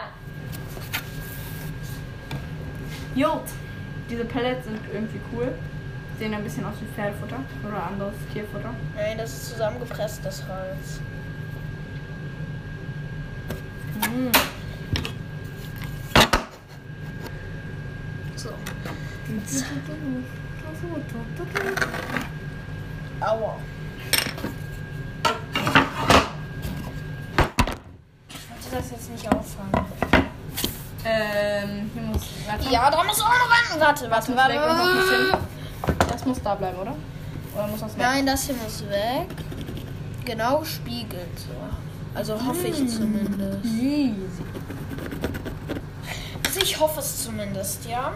Jod! 3.16 3.44
Diese 4.10 4.26
Pellets 4.26 4.66
sind 4.66 4.80
irgendwie 4.94 5.20
cool. 5.34 5.54
Sehen 6.20 6.34
ein 6.34 6.44
bisschen 6.44 6.66
aus 6.66 6.76
wie 6.80 6.86
Pferdefutter 6.96 7.40
oder 7.68 7.84
anderes 7.88 8.16
Tierfutter. 8.32 8.74
Nein, 8.96 9.18
das 9.18 9.32
ist 9.34 9.50
zusammengepresstes 9.52 10.44
Holz. 10.48 11.02
Mm. 14.10 14.32
So. 18.46 18.52
Aua. 23.22 23.56
Ich 28.30 28.50
wollte 28.50 28.76
das 28.76 28.92
jetzt 28.92 29.12
nicht 29.12 29.28
auffangen. 29.32 29.86
Ähm, 31.06 31.90
hier 31.94 32.02
muss. 32.04 32.22
Warte. 32.48 32.70
Ja, 32.70 32.92
da 32.92 33.04
muss 33.04 33.20
auch 33.22 33.26
noch. 33.30 33.80
Warte, 33.80 34.08
Das 34.08 34.30
warte, 34.30 34.32
bisschen. 34.32 34.36
warte. 34.38 36.06
Das 36.08 36.26
muss 36.26 36.42
da 36.44 36.56
bleiben, 36.56 36.78
oder? 36.78 36.96
Oder 37.56 37.68
muss 37.68 37.80
das 37.80 37.94
weg? 37.96 38.02
Nein, 38.02 38.26
das 38.26 38.44
hier 38.44 38.56
muss 38.56 38.84
weg. 38.90 39.28
Genau 40.24 40.64
spiegelt 40.64 41.38
so. 41.40 41.54
Also 42.18 42.34
hoffe 42.46 42.68
ich 42.68 42.88
zumindest. 42.90 43.66
Easy. 43.66 44.44
Also 46.46 46.60
ich 46.62 46.80
hoffe 46.80 47.00
es 47.00 47.24
zumindest, 47.24 47.86
ja. 47.86 48.14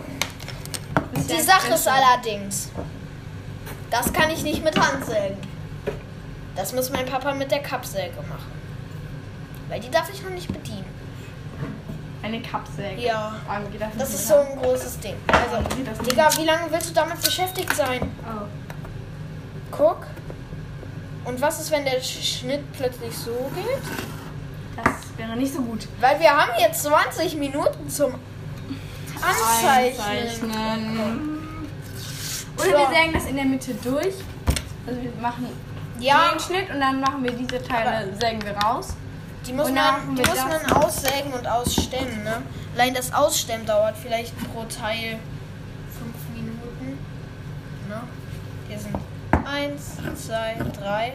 die 1.16 1.33
ja 1.33 1.40
Sache 1.40 1.73
ist 1.73 1.88
allerdings, 1.88 2.71
das 3.90 4.12
kann 4.12 4.31
ich 4.31 4.42
nicht 4.42 4.62
mit 4.62 4.79
Hand 4.79 5.05
sägen. 5.07 5.37
Das 6.55 6.73
muss 6.75 6.90
mein 6.90 7.07
Papa 7.07 7.33
mit 7.35 7.51
der 7.51 7.61
Kappsäge 7.62 8.16
machen. 8.29 8.53
Weil 9.68 9.81
die 9.81 9.90
darf 9.90 10.11
ich 10.12 10.23
noch 10.23 10.31
nicht 10.31 10.49
bedienen. 10.53 10.85
Eine 12.23 12.42
Kappsäge. 12.42 13.01
Ja. 13.01 13.37
Geht 13.73 13.81
das 13.99 14.11
ist 14.11 14.29
so 14.29 14.35
ein 14.35 14.59
großes 14.61 14.99
Ding. 15.01 15.14
Also, 15.29 15.62
nicht 15.77 16.11
Digga, 16.11 16.29
wie 16.37 16.44
lange 16.44 16.71
willst 16.71 16.90
du 16.90 16.94
damit 16.94 17.23
beschäftigt 17.23 17.75
sein? 17.75 18.01
Oh. 18.25 18.44
Guck. 19.71 20.07
Und 21.25 21.40
was 21.40 21.61
ist, 21.61 21.71
wenn 21.71 21.85
der 21.85 22.03
Sch- 22.03 22.40
Schnitt 22.40 22.73
plötzlich 22.73 23.16
so 23.16 23.51
geht? 23.55 24.18
Wäre 25.19 25.37
nicht 25.37 25.53
so 25.53 25.61
gut. 25.61 25.87
Weil 26.01 26.19
wir 26.21 26.31
haben 26.31 26.53
jetzt 26.59 26.83
20 26.85 27.37
Minuten 27.37 27.89
zum 27.91 28.15
Anzeichnen. 29.21 30.01
Einzeichnen. 30.01 31.49
Oder 32.57 32.65
So. 32.65 32.71
wir 32.71 32.89
sägen 32.89 33.13
das 33.13 33.27
in 33.27 33.37
der 33.37 33.45
Mitte 33.45 33.75
durch. 33.75 34.15
Also 34.87 35.03
wir 35.03 35.13
machen 35.21 35.49
Ja, 36.01 36.31
den 36.33 36.41
Schnitt 36.41 36.71
und 36.71 36.81
dann 36.81 37.01
machen 37.01 37.23
wir 37.25 37.33
diese 37.33 37.63
Teile, 37.63 38.09
sägen 38.19 38.43
wir 38.43 38.57
raus. 38.57 38.95
die 39.47 39.53
muss 39.53 39.71
man, 39.71 40.15
die 40.15 40.23
muss 40.23 40.45
man 40.45 40.73
ausstemmen 40.85 41.33
und 41.35 41.47
ausstemmen, 41.47 42.23
ne? 42.25 42.43
Allein 42.75 42.95
das 42.95 43.13
Ausstemmen 43.13 43.67
dauert 43.67 43.97
vielleicht 43.97 44.33
pro 44.53 44.63
Teil 44.65 45.19
5 45.99 46.37
Minuten. 46.37 46.99
Ne? 47.89 48.01
Hier 48.69 48.79
sind 48.79 48.95
1, 49.45 50.27
2, 50.27 50.57
3, 50.81 51.13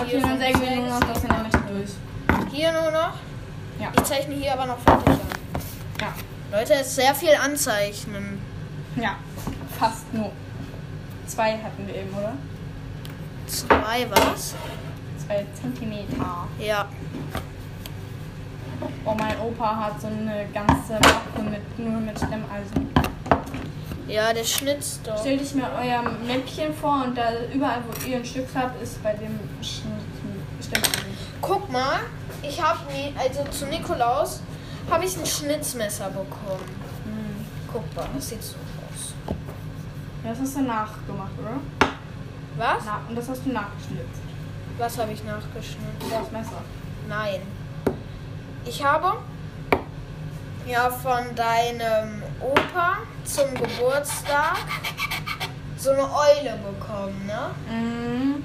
Okay, 0.00 0.20
dann 0.20 0.38
sägen 0.38 0.60
wir 0.60 0.76
nur 0.76 0.88
noch 0.88 1.00
das 1.00 1.22
in 1.22 1.28
der 1.28 1.38
Mitte 1.44 1.58
durch. 1.72 1.90
Hier 2.52 2.72
nur 2.72 2.90
noch. 2.90 3.14
Ja. 3.78 3.92
Ich 3.96 4.02
zeichne 4.04 4.34
hier 4.34 4.52
aber 4.52 4.66
noch 4.66 4.78
fertig 4.78 5.08
an. 5.08 5.20
Ja. 6.00 6.14
Leute, 6.50 6.74
es 6.74 6.88
ist 6.88 6.96
sehr 6.96 7.14
viel 7.14 7.34
anzeichnen. 7.34 8.40
Ja. 8.96 9.16
Fast 9.78 10.12
nur. 10.12 10.32
Zwei 11.26 11.52
hatten 11.52 11.86
wir 11.86 11.94
eben, 11.94 12.12
oder? 12.14 12.32
Zwei 13.46 14.06
was? 14.10 14.54
Zwei 15.24 15.46
Zentimeter. 15.60 16.48
Ja. 16.58 16.88
Oh, 19.04 19.14
mein 19.18 19.38
Opa 19.40 19.76
hat 19.76 20.00
so 20.00 20.06
eine 20.06 20.46
ganze 20.52 20.94
Mappe 20.94 21.42
mit, 21.42 21.78
nur 21.78 22.00
mit 22.00 22.16
Stemmeisen. 22.16 22.90
Ja, 24.06 24.32
der 24.32 24.44
schnitzt 24.44 25.06
doch. 25.06 25.18
Stellt 25.20 25.42
euch 25.42 25.54
mal 25.54 25.70
euer 25.82 26.02
Mäppchen 26.26 26.74
vor 26.74 27.04
und 27.04 27.16
da 27.16 27.30
überall, 27.52 27.82
wo 27.86 28.08
ihr 28.08 28.16
ein 28.16 28.24
Stück 28.24 28.48
habt, 28.54 28.82
ist 28.82 29.02
bei 29.02 29.12
dem 29.14 29.38
Stemmeisen. 29.60 31.18
Guck 31.40 31.70
mal, 31.70 32.00
ich 32.48 32.62
habe 32.62 32.78
nie, 32.92 33.14
also 33.18 33.44
zu 33.50 33.66
Nikolaus 33.66 34.40
habe 34.90 35.04
ich 35.04 35.16
ein 35.16 35.26
Schnitzmesser 35.26 36.08
bekommen. 36.08 36.64
Hm. 37.04 37.44
Guck 37.72 37.94
mal, 37.94 38.08
das 38.14 38.28
sieht 38.28 38.42
so 38.42 38.54
aus. 38.54 39.14
Das 40.24 40.38
hast 40.40 40.56
du 40.56 40.62
nachgemacht, 40.62 41.32
oder? 41.38 41.60
Was? 42.56 42.84
Na, 42.84 43.00
und 43.08 43.16
das 43.16 43.28
hast 43.28 43.44
du 43.44 43.50
nachgeschnitzt. 43.50 44.22
Was 44.78 44.98
habe 44.98 45.12
ich 45.12 45.22
nachgeschnitten? 45.24 46.10
Das 46.10 46.30
Messer. 46.30 46.62
Nein. 47.08 47.40
Ich 48.64 48.84
habe 48.84 49.18
ja 50.66 50.90
von 50.90 51.34
deinem 51.34 52.22
Opa 52.40 52.98
zum 53.24 53.54
Geburtstag 53.54 54.58
so 55.76 55.90
eine 55.90 56.02
Eule 56.02 56.58
bekommen, 56.58 57.26
ne? 57.26 57.50
Mhm. 57.70 58.44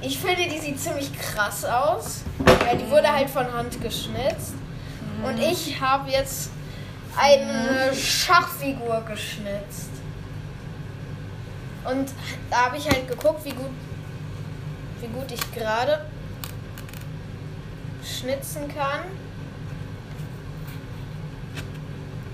Ich 0.00 0.18
finde, 0.18 0.48
die 0.48 0.58
sieht 0.58 0.80
ziemlich 0.80 1.10
krass 1.18 1.64
aus, 1.64 2.22
weil 2.38 2.78
die 2.78 2.88
wurde 2.88 3.12
halt 3.12 3.28
von 3.28 3.52
Hand 3.52 3.80
geschnitzt. 3.80 4.54
Und 5.24 5.38
ich 5.38 5.80
habe 5.80 6.10
jetzt 6.10 6.50
eine 7.16 7.92
Schachfigur 7.94 9.02
geschnitzt. 9.08 9.90
Und 11.84 12.10
da 12.50 12.66
habe 12.66 12.76
ich 12.76 12.88
halt 12.88 13.08
geguckt, 13.08 13.44
wie 13.44 13.50
gut, 13.50 13.70
wie 15.00 15.08
gut 15.08 15.32
ich 15.32 15.52
gerade 15.52 16.06
schnitzen 18.04 18.68
kann. 18.68 19.00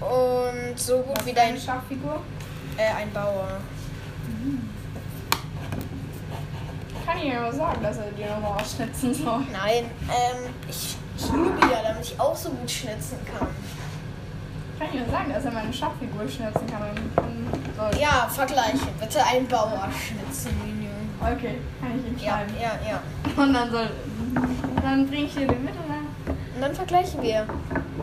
Und 0.00 0.79
so 0.79 0.98
gut 0.98 1.16
Was 1.18 1.27
wie 1.27 1.33
dein 1.33 1.48
eine 1.50 1.61
Schachfigur? 1.61 2.20
äh, 2.77 3.03
ein 3.03 3.12
Bauer. 3.12 3.61
Kann 7.07 7.19
ich 7.19 7.25
ja 7.33 7.40
mal 7.40 7.53
sagen, 7.53 7.83
dass 7.83 7.97
er 7.99 8.05
die 8.12 8.25
nochmal 8.25 8.61
ausschnitzen 8.61 9.12
soll. 9.14 9.40
Nein, 9.53 9.85
ähm, 10.09 10.55
ich, 10.69 10.97
ich 11.17 11.29
übe 11.31 11.59
ja, 11.71 11.83
damit 11.88 12.05
ich 12.05 12.19
auch 12.19 12.35
so 12.37 12.51
gut 12.51 12.71
schnitzen 12.71 13.19
kann. 13.27 13.49
Kann 14.79 14.88
ich 14.93 15.01
nur 15.01 15.09
sagen, 15.11 15.33
dass 15.33 15.45
er 15.45 15.53
meine 15.53 15.73
Schachfigur 15.73 16.23
schnitzen 16.23 16.67
kann 16.67 16.83
und 16.90 17.25
und 17.25 17.77
soll. 17.77 18.01
Ja, 18.01 18.29
vergleiche. 18.29 18.87
Bitte 18.99 19.19
ein 19.25 19.47
Bauer 19.47 19.88
schnitzen, 19.93 20.51
Menü. 20.64 20.88
Okay, 21.21 21.59
kann 21.81 21.90
ich 21.99 22.07
ihm 22.07 22.19
Ja, 22.27 22.33
schreiben. 22.38 22.55
ja, 22.61 22.90
ja. 22.90 23.43
Und 23.43 23.55
dann 23.55 23.71
soll. 23.71 23.90
Dann 24.83 25.07
bringe 25.07 25.25
ich 25.27 25.35
dir 25.35 25.47
den 25.47 25.64
mit 25.64 25.75
und 25.75 25.88
dann. 25.88 26.37
Und 26.55 26.61
dann 26.61 26.75
vergleichen 26.75 27.23
wir. 27.23 27.47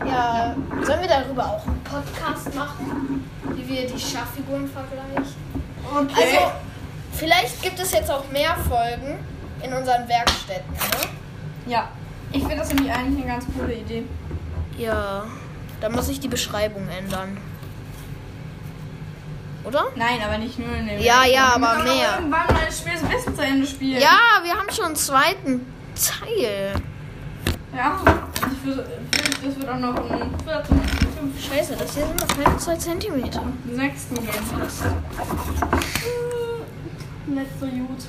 Ja, 0.06 0.56
sollen 0.84 1.02
wir 1.02 1.08
darüber 1.08 1.46
auch 1.46 1.68
einen 1.68 1.82
Podcast 1.84 2.56
machen? 2.56 3.30
Wie 3.54 3.68
wir 3.68 3.88
die 3.88 4.00
Schachfiguren 4.00 4.68
vergleichen? 4.70 5.36
Okay. 5.94 6.14
Also, 6.16 6.52
vielleicht 7.14 7.62
gibt 7.62 7.80
es 7.80 7.92
jetzt 7.92 8.10
auch 8.10 8.30
mehr 8.32 8.56
Folgen 8.68 9.20
in 9.64 9.74
unseren 9.74 10.08
Werkstätten, 10.08 10.74
ne? 10.74 11.10
ja, 11.72 11.90
ich 12.32 12.42
finde 12.42 12.58
das 12.58 12.74
nämlich 12.74 12.92
eigentlich 12.92 13.24
eine 13.24 13.34
ganz 13.34 13.46
coole 13.58 13.74
Idee. 13.74 14.04
Ja, 14.78 15.26
da 15.80 15.90
muss 15.90 16.10
ich 16.10 16.20
die 16.20 16.28
Beschreibung 16.28 16.88
ändern. 16.88 17.38
Oder? 19.64 19.86
Nein, 19.96 20.20
aber 20.26 20.38
nicht 20.38 20.58
nur 20.58 20.76
in 20.76 20.88
dem. 20.88 21.00
Ja, 21.00 21.24
ja, 21.26 21.56
Wir 21.56 21.68
aber 21.68 21.84
mehr. 21.84 22.16
Irgendwann 22.16 22.30
mal 22.30 22.66
das 22.66 22.80
Spiel 22.80 22.94
bis 22.94 23.36
zu 23.36 23.42
Ende 23.42 23.68
spielen. 23.68 24.02
Ja, 24.02 24.18
wir 24.44 24.54
haben 24.54 24.72
schon 24.72 24.86
einen 24.86 24.96
zweiten 24.96 25.66
Teil. 25.96 26.74
Ja. 27.76 28.02
Ich 28.52 28.66
würde, 28.66 28.88
das 29.44 29.56
wird 29.56 29.70
auch 29.70 29.78
noch 29.78 29.96
ein 29.96 30.34
vierten, 30.44 30.82
fünften, 31.18 31.54
Scheiße, 31.54 31.76
das 31.78 31.94
hier 31.94 32.08
sind 32.08 32.20
noch 32.20 32.44
keine 32.44 32.58
2 32.58 32.76
cm. 32.76 33.24
sechsten 33.76 34.16
gehen. 34.16 34.32
Nicht 37.28 37.60
so 37.60 37.66
gut. 37.68 38.04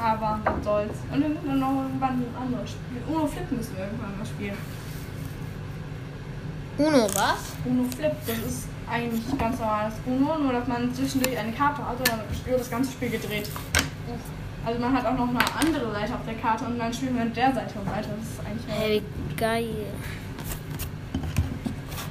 Aber 0.00 0.40
was 0.44 0.64
soll's. 0.64 0.98
Und 1.12 1.20
wir 1.20 1.28
müssen 1.28 1.60
noch 1.60 1.82
irgendwann 1.82 2.22
ein 2.22 2.34
anderes 2.40 2.70
Spiel. 2.70 3.02
Uno 3.08 3.26
Flip 3.26 3.50
müssen 3.52 3.76
wir 3.76 3.84
irgendwann 3.84 4.18
mal 4.18 4.26
spielen. 4.26 4.56
Uno, 6.78 7.04
was? 7.14 7.52
Uno 7.64 7.84
Flip, 7.94 8.12
das 8.26 8.38
ist 8.38 8.68
eigentlich 8.90 9.38
ganz 9.38 9.58
normales 9.58 9.94
Uno, 10.06 10.38
nur 10.38 10.52
dass 10.52 10.66
man 10.66 10.92
zwischendurch 10.94 11.38
eine 11.38 11.52
Karte 11.52 11.86
hat 11.86 11.98
und 11.98 12.08
dann 12.08 12.20
wird 12.44 12.60
das 12.60 12.70
ganze 12.70 12.92
Spiel 12.92 13.10
gedreht. 13.10 13.50
Also 14.64 14.80
man 14.80 14.92
hat 14.92 15.04
auch 15.04 15.16
noch 15.16 15.28
eine 15.28 15.38
andere 15.60 15.92
Seite 15.92 16.14
auf 16.14 16.24
der 16.24 16.34
Karte 16.34 16.64
und 16.64 16.78
dann 16.78 16.92
spielen 16.92 17.16
wir 17.16 17.24
mit 17.24 17.36
der 17.36 17.52
Seite 17.52 17.74
weiter. 17.84 18.08
Das 18.18 18.28
ist 18.28 18.40
eigentlich 18.46 18.66
Hey, 18.68 19.02
geil. 19.36 19.86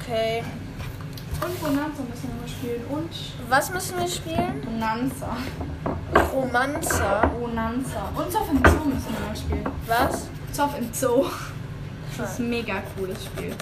Okay. 0.00 0.42
Und 1.40 1.60
Bonanza 1.60 2.02
müssen 2.08 2.28
wir 2.28 2.40
mal 2.40 2.41
spielen. 2.62 2.84
Und 2.88 3.10
Was 3.48 3.72
müssen 3.72 3.98
wir 3.98 4.08
spielen? 4.08 4.60
Bonanza. 4.64 5.36
Romanza. 6.32 7.26
Bonanza. 7.26 8.08
Und 8.14 8.32
Zoff 8.32 8.48
im 8.50 8.58
Zoo 8.58 8.84
müssen 8.84 9.12
wir 9.12 9.26
mal 9.26 9.36
spielen. 9.36 9.66
Was? 9.86 10.28
Zoff 10.52 10.78
im 10.78 10.92
Zoo. 10.92 11.26
Das 12.16 12.32
ist 12.32 12.38
ein 12.40 12.50
mega 12.50 12.74
cooles 12.96 13.24
Spiel. 13.24 13.54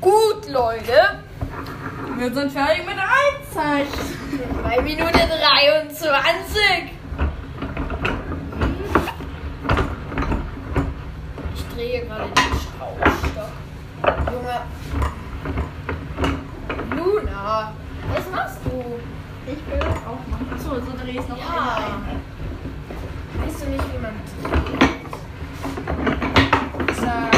Gut, 0.00 0.48
Leute. 0.48 1.22
Wir 2.16 2.32
sind 2.32 2.52
fertig 2.52 2.86
mit 2.86 2.96
der 2.96 3.08
Halbzeit. 3.08 3.88
Bei 4.62 4.80
Minute 4.80 5.12
23. 5.12 6.92
Ich 11.54 11.74
drehe 11.74 12.06
gerade 12.06 12.28
den 12.28 12.52
Schraubstock. 12.60 14.32
Junge. 14.32 14.62
Luna, 16.96 17.72
was 18.14 18.30
machst 18.30 18.58
du? 18.64 18.70
Ich 19.46 19.60
will 19.70 19.78
das 19.78 19.96
auch 20.06 20.26
machen. 20.30 20.46
Achso, 20.54 20.70
so 20.76 20.92
drehe 21.00 21.12
ich 21.12 21.18
es 21.18 21.28
noch 21.28 21.36
Ja. 21.38 21.76
ein. 21.76 22.20
Weißt 23.46 23.62
du 23.62 23.66
nicht, 23.70 23.84
wie 23.92 23.98
man 23.98 24.14
dreht? 24.42 24.96
Zack. 26.96 27.34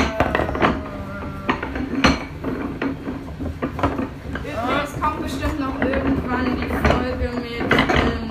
Übrigens 4.44 5.00
kommt 5.00 5.22
bestimmt 5.22 5.60
noch 5.60 5.80
irgendwann 5.80 6.46
die 6.56 6.68
Folge 6.88 7.28
mit. 7.36 7.72
Ähm, 7.72 8.30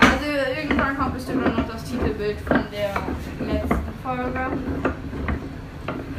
also 0.00 0.26
irgendwann 0.60 0.96
kommt 0.98 1.14
bestimmt 1.14 1.56
noch 1.56 1.68
das 1.68 1.84
Titelbild 1.84 2.38
von 2.40 2.60
der 2.72 2.94
letzten 3.46 3.92
Folge. 4.02 4.44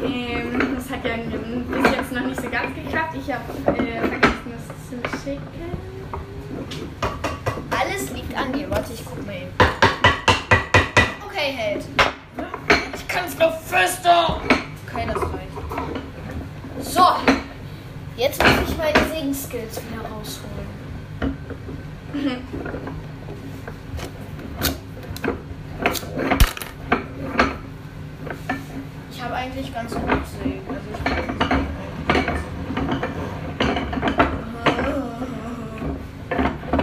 Ähm, 0.04 0.76
das 0.76 0.89
hat 0.91 1.04
ja 1.06 1.15
bis 1.15 1.34
jetzt 1.34 1.85
noch 2.15 2.28
nicht 2.28 2.41
so 2.41 2.49
ganz 2.49 2.73
geklappt. 2.73 3.15
Ich 3.15 3.32
habe 3.32 3.43
äh, 3.78 3.99
vergessen, 3.99 4.51
das 4.51 4.65
zu 4.89 4.95
schicken. 5.23 5.41
Alles 7.69 8.12
liegt 8.12 8.36
an 8.36 8.54
dir. 8.54 8.69
Warte, 8.69 8.93
ich 8.93 9.04
guck 9.06 9.25
mal 9.25 9.36
eben. 9.36 9.51
Okay, 11.28 11.51
Held. 11.51 11.86
Ich 12.95 13.08
kann's 13.08 13.38
noch 13.38 13.60
fester. 13.60 14.39
Okay, 14.88 15.08
das 15.13 15.21
reicht. 15.21 15.51
So. 16.82 17.06
Jetzt 18.17 18.41
muss 18.41 18.69
ich 18.69 18.78
meine 18.78 18.97
Singen-Skills 19.13 19.82
wieder 19.89 20.01
rausholen. 20.10 20.65
Ich 29.12 29.21
habe 29.21 29.34
eigentlich 29.36 29.73
ganz 29.73 29.93
gut 29.93 30.01
singen. 30.41 30.62
Also 30.69 30.80
ich 30.93 31.04
kann 31.04 31.13
singen. 31.28 31.75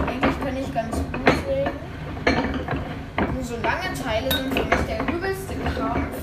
Eigentlich 0.07 0.39
kann 0.39 0.57
ich 0.57 0.73
ganz 0.73 0.95
gut 0.97 1.29
singen. 1.47 3.33
Nur 3.33 3.43
so 3.43 3.55
lange 3.55 3.93
Teile 3.95 4.29
sind 4.35 4.53
für 4.53 4.65
mich 4.65 4.85
der 4.87 5.01
übelste 5.11 5.55
Krampf. 5.75 6.15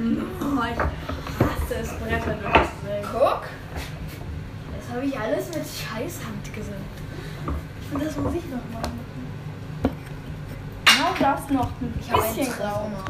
Oh, 0.00 0.64
ich 0.72 0.78
hasse 0.78 1.74
es, 1.82 1.90
Bretter 1.98 2.34
durchzusingen. 2.34 3.04
Guck. 3.12 3.42
Das 4.76 4.96
habe 4.96 5.06
ich 5.06 5.18
alles 5.18 5.48
mit 5.48 5.64
Scheißhand 5.64 6.54
gesungen. 6.54 7.02
Und 7.92 8.02
das 8.04 8.16
muss 8.16 8.34
ich 8.34 8.44
noch 8.44 8.80
machen. 8.80 9.00
Genau 10.84 11.14
das 11.18 11.50
noch 11.50 11.70
ein 11.80 11.94
Ich 12.00 12.10
habe 12.12 12.22
ein 12.22 12.34
bisschen 12.34 12.54
Trauma. 12.54 13.04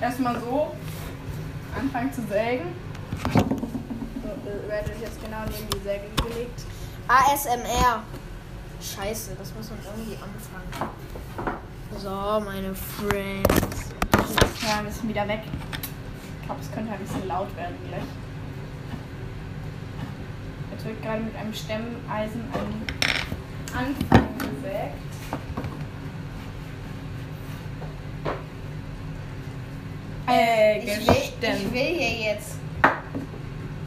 Erstmal 0.00 0.40
so 0.40 0.72
anfangen 1.78 2.12
zu 2.12 2.22
sägen. 2.22 2.74
So, 3.32 3.40
ihr 3.40 4.68
werdet 4.68 5.00
jetzt 5.00 5.22
genau 5.22 5.42
neben 5.46 5.70
die 5.70 5.84
Säge 5.84 6.06
gelegt. 6.16 6.62
ASMR. 7.42 8.02
Scheiße, 8.80 9.34
das 9.36 9.52
muss 9.54 9.70
man 9.70 9.78
irgendwie 9.84 10.16
anfangen. 10.16 10.90
So, 11.98 12.40
meine 12.44 12.72
Friends. 12.72 13.90
Ja, 14.62 14.84
wir 14.84 14.92
sind 14.92 15.08
wieder 15.08 15.26
weg. 15.26 15.40
Ich 16.40 16.46
glaube, 16.46 16.60
es 16.60 16.70
könnte 16.70 16.92
ein 16.92 17.00
bisschen 17.00 17.26
laut 17.26 17.54
werden 17.56 17.74
gleich. 17.88 18.02
Jetzt 20.70 20.84
wird 20.84 21.02
gerade 21.02 21.22
mit 21.22 21.34
einem 21.36 21.52
Stemmeisen 21.52 22.44
ein 22.52 22.86
Anfang 23.76 24.38
gesägt. 24.38 24.94
Äh, 30.28 30.78
Ich 30.78 31.08
will, 31.08 31.16
ich 31.42 31.72
will 31.72 31.98
hier 31.98 32.32
jetzt 32.34 32.56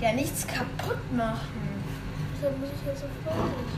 ja 0.01 0.11
nichts 0.11 0.45
kaputt 0.45 1.13
machen. 1.15 1.64
Deshalb 2.45 2.59
muss 2.59 2.69
ich 2.69 2.85
jetzt 2.85 3.01
so 3.01 3.07
vorsichtig 3.23 3.69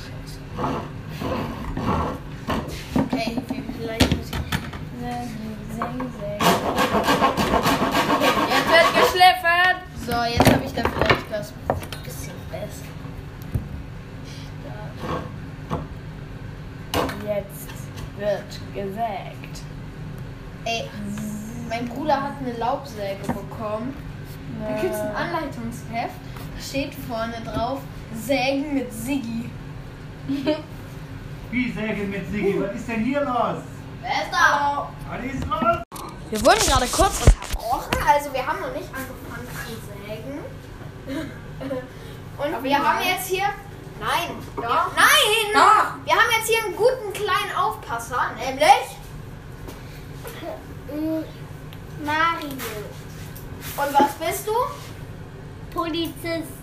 Scheiße. 0.00 0.38
Okay, 2.98 3.32
vielleicht 3.78 4.16
muss 4.16 4.28
ich. 4.30 4.36
Jetzt 8.50 8.68
wird 8.70 8.88
geschliffen! 9.02 9.74
So, 10.06 10.16
jetzt 10.24 10.48
habe 10.50 10.64
ich 10.64 10.72
da 10.72 10.82
vielleicht 10.88 11.30
was 11.30 11.52
ein 11.68 12.02
bisschen 12.02 12.38
besser. 12.50 12.88
Jetzt 17.26 17.68
wird 18.16 18.50
gesägt. 18.72 19.54
Ey, 20.64 20.88
mein 21.68 21.86
Bruder 21.90 22.22
hat 22.22 22.38
eine 22.40 22.52
Laubsäge 22.56 23.26
bekommen. 23.26 23.94
Da 24.60 24.80
gibt 24.80 24.94
es 24.94 25.00
ein 25.00 25.16
Anleitungsheft. 25.16 26.20
Da 26.56 26.62
steht 26.62 26.94
vorne 26.94 27.34
drauf: 27.44 27.80
Sägen 28.26 28.74
mit 28.74 28.92
Siggi. 28.92 29.50
Wie 31.50 31.72
Säge 31.72 32.04
mit 32.04 32.30
Sigi? 32.30 32.60
Was 32.60 32.74
ist 32.76 32.88
denn 32.88 33.04
hier 33.04 33.20
los? 33.20 33.62
Wer 34.00 34.22
ist 34.22 34.32
da? 34.32 34.88
Was 35.10 35.24
ist 35.24 35.46
los? 35.46 35.82
Wir 36.30 36.40
wurden 36.40 36.66
gerade 36.66 36.86
kurz 36.86 37.20
unterbrochen, 37.26 37.96
also 38.08 38.32
wir 38.32 38.46
haben 38.46 38.60
noch 38.60 38.72
nicht 38.72 38.88
angefangen 38.88 39.46
zu 39.66 39.76
sägen. 40.06 40.38
Und 42.38 42.54
Aber 42.54 42.62
wir 42.62 42.70
ja. 42.70 42.78
haben 42.78 43.04
jetzt 43.04 43.28
hier. 43.28 43.44
Nein! 44.00 44.30
Ja. 44.60 44.90
Nein! 44.96 45.52
Doch. 45.52 46.06
Wir 46.06 46.14
haben 46.14 46.30
jetzt 46.36 46.48
hier 46.48 46.64
einen 46.64 46.76
guten 46.76 47.12
kleinen 47.12 47.54
Aufpasser, 47.56 48.30
nämlich. 48.38 48.96
Mario. 52.04 52.48
Und 53.76 53.94
was 53.94 54.12
bist 54.14 54.48
du? 54.48 54.52
Polizist. 55.72 56.53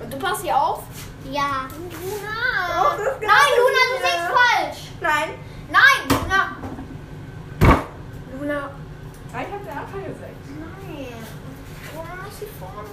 Und 0.00 0.12
du 0.12 0.18
passt 0.18 0.42
hier 0.42 0.56
auf? 0.56 0.82
Ja. 1.30 1.68
Luna! 1.90 2.82
Doch, 2.82 2.96
das 2.96 3.06
ist 3.06 3.20
genau 3.20 3.32
Nein, 3.32 3.50
Luna, 3.58 3.80
du 3.90 3.96
sagst 4.02 4.28
falsch! 4.38 4.80
Nein! 5.00 5.28
Nein, 5.70 6.00
Luna! 6.08 6.56
Luna. 8.38 8.70
Ich 9.28 9.34
hab 9.34 9.64
den 9.64 9.78
Anfang 9.78 10.04
gesägt. 10.04 10.46
Nein. 10.58 11.14
Luna 11.94 12.14
muss 12.22 12.38
hier 12.38 12.48
vorne 12.58 12.88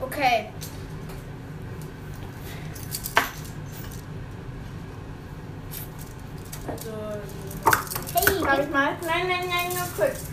Okay. 0.00 0.50
Also. 6.66 6.90
Hey. 8.14 8.44
Darf 8.44 8.58
ich 8.60 8.70
mal? 8.70 8.96
Nein, 9.06 9.28
nein, 9.28 9.48
nein, 9.48 9.68
nur 9.70 9.86
kurz. 9.96 10.27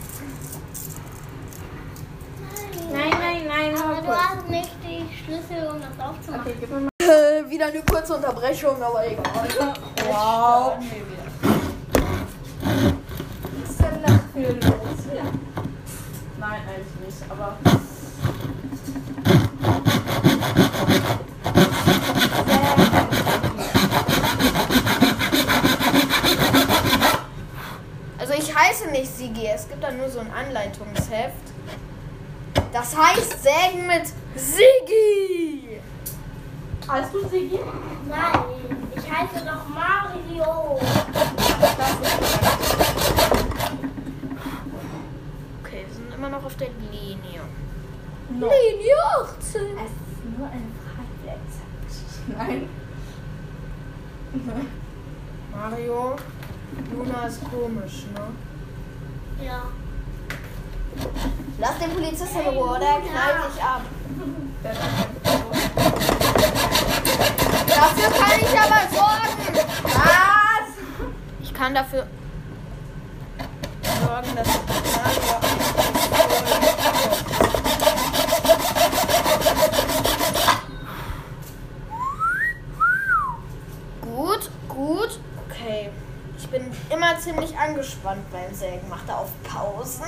Nein, 2.91 3.09
nein, 3.09 3.47
nein, 3.47 3.75
Aber 3.77 4.01
du 4.01 4.07
hast 4.09 4.49
nicht 4.49 4.69
die 4.83 5.05
Schlüssel, 5.15 5.67
um 5.67 5.81
das 5.81 6.05
aufzumachen. 6.05 6.41
Okay, 6.41 6.55
gib 6.59 6.69
mir 6.69 6.81
mal. 6.81 6.89
Äh, 7.01 7.49
wieder 7.49 7.67
eine 7.67 7.81
kurze 7.81 8.15
Unterbrechung, 8.15 8.81
aber 8.81 9.05
egal. 9.07 9.73
Wow. 10.07 10.77
Was 13.61 13.69
ist 13.69 13.79
denn 13.79 14.03
da 14.05 14.19
für 14.33 14.53
los 14.53 14.99
hier? 15.11 15.23
Nein, 16.39 16.61
eigentlich 16.67 17.05
nicht, 17.05 17.31
aber. 17.31 17.57
Also 28.17 28.33
ich 28.33 28.55
heiße 28.55 28.87
nicht 28.89 29.15
Sigi, 29.15 29.47
es 29.47 29.67
gibt 29.67 29.83
da 29.83 29.91
nur 29.91 30.09
so 30.09 30.19
ein 30.19 30.31
Anleitungsheft. 30.31 31.54
Das 32.75 32.93
heißt 32.93 33.41
Sägen 33.41 33.87
mit 33.87 34.05
Sigi. 34.35 35.79
Heißt 36.85 37.13
du 37.13 37.25
Sigi? 37.29 37.57
Nein, 38.09 38.43
ich 38.93 39.09
heiße 39.09 39.45
doch 39.45 39.65
Mario. 39.69 40.77
Okay, 45.63 45.85
wir 45.87 45.95
sind 45.95 46.13
immer 46.13 46.27
noch 46.27 46.43
auf 46.43 46.57
der 46.57 46.67
Linie. 46.91 47.43
No. 48.31 48.47
Linie 48.47 48.95
18. 49.23 49.37
Es 49.45 49.61
ist 49.61 50.37
nur 50.37 50.47
eine 50.47 50.71
Frage 50.83 51.15
der 51.23 51.39
Zeit. 51.47 52.27
Nein. 52.37 52.69
Mario, 55.53 56.17
Luna 56.91 57.27
ist 57.27 57.39
komisch, 57.49 58.03
ne? 58.13 59.45
Ja. 59.45 59.63
Polizisten 62.05 62.39
in 62.39 62.47
Ruhe, 62.49 62.69
oder? 62.69 62.85
Er 62.85 63.01
knallt 63.01 63.55
dich 63.55 63.63
ab. 63.63 63.81
Dafür 67.67 68.09
kann 68.11 68.39
ich 68.39 68.59
aber 68.59 68.81
sorgen. 68.93 69.59
Was? 69.83 70.69
Ich 71.41 71.53
kann 71.53 71.73
dafür 71.73 72.05
sorgen, 74.05 74.35
dass 74.35 74.47
Gut, 84.01 84.49
gut. 84.69 85.19
Okay. 85.49 85.89
Ich 86.37 86.47
bin 86.49 86.71
immer 86.91 87.17
ziemlich 87.19 87.57
angespannt 87.57 88.31
beim 88.31 88.53
Sägen. 88.53 88.87
Macht 88.89 89.09
er 89.09 89.19
auf 89.19 89.29
Pausen, 89.43 90.05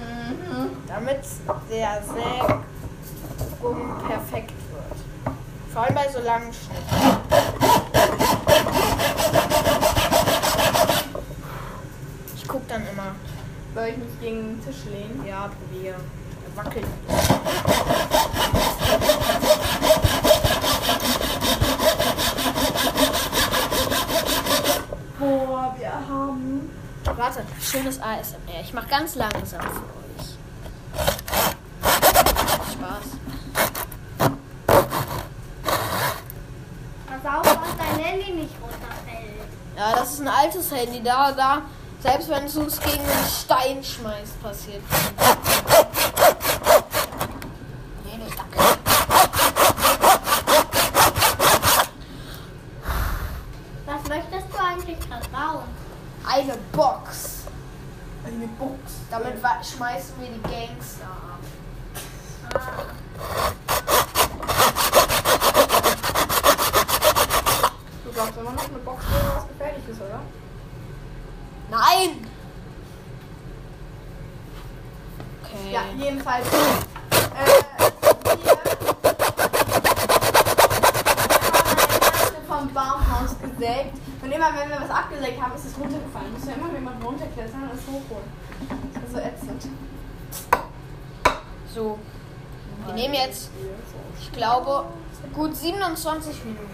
Mhm. 0.00 0.76
damit 0.86 1.20
der 1.70 2.02
Sägung 2.02 2.64
perfekt 4.06 4.52
wird. 4.72 5.34
Vor 5.72 5.82
allem 5.82 5.94
bei 5.94 6.08
so 6.10 6.20
langen 6.20 6.52
Schnitten. 6.52 7.20
Ich 12.36 12.48
guck 12.48 12.66
dann 12.68 12.82
immer. 12.92 13.14
Soll 13.74 13.86
ich 13.86 13.96
mich 13.98 14.20
gegen 14.20 14.36
den 14.36 14.64
Tisch 14.64 14.84
lehnen? 14.90 15.24
Ja, 15.28 15.48
probier. 15.48 15.94
Er 15.94 16.56
wackelt. 16.56 16.86
Boah, 25.18 25.74
wir 25.78 25.92
haben. 25.92 26.70
Warte, 27.20 27.42
schönes 27.60 28.00
ASMR. 28.00 28.62
Ich 28.62 28.72
mach 28.72 28.88
ganz 28.88 29.14
langsam 29.14 29.60
für 29.60 29.66
euch. 29.66 30.38
Spaß. 32.72 33.04
Pass 37.06 37.34
auf, 37.34 37.42
dass 37.42 37.76
dein 37.76 38.02
Handy 38.02 38.32
nicht 38.32 38.54
runterfällt. 38.62 39.50
Ja, 39.76 39.96
das 39.96 40.14
ist 40.14 40.20
ein 40.20 40.28
altes 40.28 40.70
Handy. 40.70 41.02
Da, 41.02 41.32
da. 41.32 41.60
Selbst 42.00 42.30
wenn 42.30 42.50
du 42.50 42.62
es 42.62 42.80
gegen 42.80 43.02
einen 43.02 43.28
Stein 43.28 43.84
schmeißt, 43.84 44.42
passiert. 44.42 44.82
really 60.20 60.49
glaube, 94.40 94.84
gut 95.34 95.54
27 95.54 96.44
Minuten. 96.46 96.70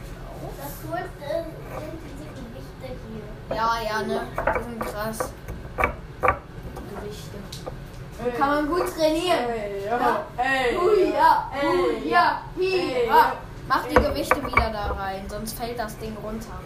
Das 0.57 0.73
größte 0.89 1.47
sind 1.81 1.99
diese 2.07 2.29
Gewichte 2.39 2.87
hier. 3.09 3.57
Ja, 3.57 3.71
ja, 3.85 4.03
ne? 4.03 4.21
Die 4.37 4.63
sind 4.63 4.81
krass. 4.81 5.33
Die 5.77 6.95
Gewichte. 6.95 8.39
Kann 8.39 8.51
man 8.51 8.69
gut 8.69 8.87
trainieren. 8.97 9.51
Ey, 9.51 9.85
ja. 9.85 10.27
Ey, 10.37 10.77
Hui, 10.77 11.13
ja, 11.13 11.51
Ey, 11.61 11.67
hui, 11.67 12.09
ja, 12.09 12.43
hi, 12.57 12.65
Ey, 12.65 13.07
ja. 13.09 13.33
Mach 13.69 13.85
die 13.87 13.95
Gewichte 13.97 14.37
wieder 14.47 14.71
da 14.71 14.93
rein, 14.93 15.25
sonst 15.29 15.59
fällt 15.59 15.77
das 15.77 15.99
Ding 15.99 16.17
runter. 16.23 16.61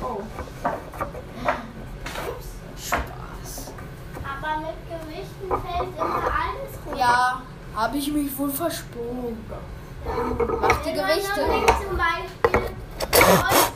Oh. 0.00 0.22
Spaß. 2.78 3.72
Aber 4.24 4.60
mit 4.60 4.76
Gewichten 4.88 5.48
fällt 5.48 5.98
immer 5.98 6.14
alles 6.16 6.72
runter. 6.86 6.98
Ja, 6.98 7.42
habe 7.74 7.98
ich 7.98 8.10
mich 8.10 8.38
wohl 8.38 8.50
versprochen. 8.50 9.44
Mach 10.60 10.82
die 10.82 10.92
nicht 10.92 11.26
zum 11.34 11.96
Beispiel 11.96 12.66
Holz- 13.26 13.72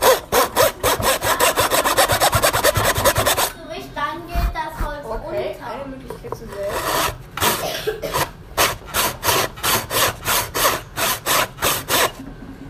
das 3.21 3.53
Gewicht, 3.55 3.91
dann 3.95 4.27
geht 4.27 4.51
das 4.55 4.87
Holz 4.87 5.05
Okay, 5.05 5.55
runter. 5.55 5.67
eine 5.67 5.85
Möglichkeit 5.97 6.33
zu 6.37 6.45
sehen. 6.47 7.81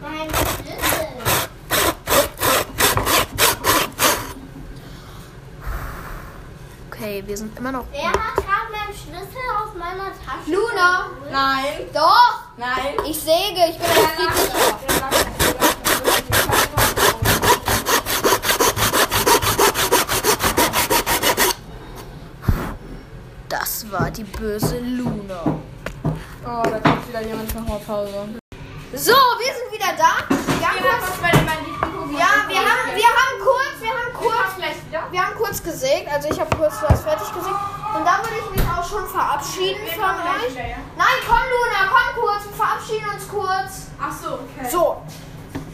Mein 0.01 0.29
Schlüssel. 0.29 1.09
Okay, 6.91 7.23
wir 7.27 7.37
sind 7.37 7.57
immer 7.59 7.73
noch. 7.73 7.85
Wer 7.93 8.09
hat 8.09 8.37
gerade 8.37 8.71
meinen 8.73 8.95
Schlüssel 8.95 9.43
aus 9.57 9.75
meiner 9.79 10.11
Tasche? 10.25 10.51
Luna. 10.51 11.07
Nein. 11.31 11.87
Doch! 11.95 12.20
Säge, 13.23 13.69
ich 13.69 13.77
bin 13.77 13.87
ein 13.87 13.93
friedlicher. 14.17 15.11
Das 23.49 23.93
war 23.93 24.11
die 24.11 24.25
böse 24.25 24.79
Luna. 24.79 25.43
Oh, 25.45 26.63
da 26.63 26.81
kommt 26.81 27.09
wieder 27.09 27.21
jemand 27.21 27.55
nach 27.55 27.69
Hauptpause. 27.69 28.11
So, 28.95 29.13
wir 29.13 29.53
sind 29.53 29.71
wieder 29.71 29.93
da. 29.99 30.25
Wir 30.31 30.67
haben 30.67 30.79
kurz, 30.79 31.21
ja, 32.19 32.49
wir 32.49 32.59
haben, 32.59 32.97
wir 32.97 33.07
haben 33.07 33.37
kurz, 33.43 33.81
wir 33.81 33.91
haben 33.91 34.13
kurz, 34.15 35.11
wir 35.11 35.23
haben 35.23 35.35
kurz 35.37 35.63
gesägt. 35.63 36.09
Also 36.11 36.29
ich 36.31 36.41
habe 36.41 36.57
kurz 36.57 36.75
was 36.89 37.03
fertig 37.03 37.29
gesägt. 37.35 37.80
Und 37.95 38.05
dann 38.07 38.23
würde 38.23 38.37
ich 38.39 38.51
mich 38.51 38.67
auch 38.71 38.89
schon 38.89 39.07
verabschieden 39.09 39.87
von 39.95 40.05
euch. 40.05 40.55
Nein, 40.97 41.19
komm 41.27 41.39
Luna, 41.39 41.91
komm 41.91 42.23
kurz, 42.23 42.45
wir 42.45 42.57
verabschieden 42.57 43.09
uns 43.13 43.29
kurz. 43.29 43.89
Ach 44.01 44.13
so, 44.13 44.35
okay. 44.35 44.71
So, 44.71 45.03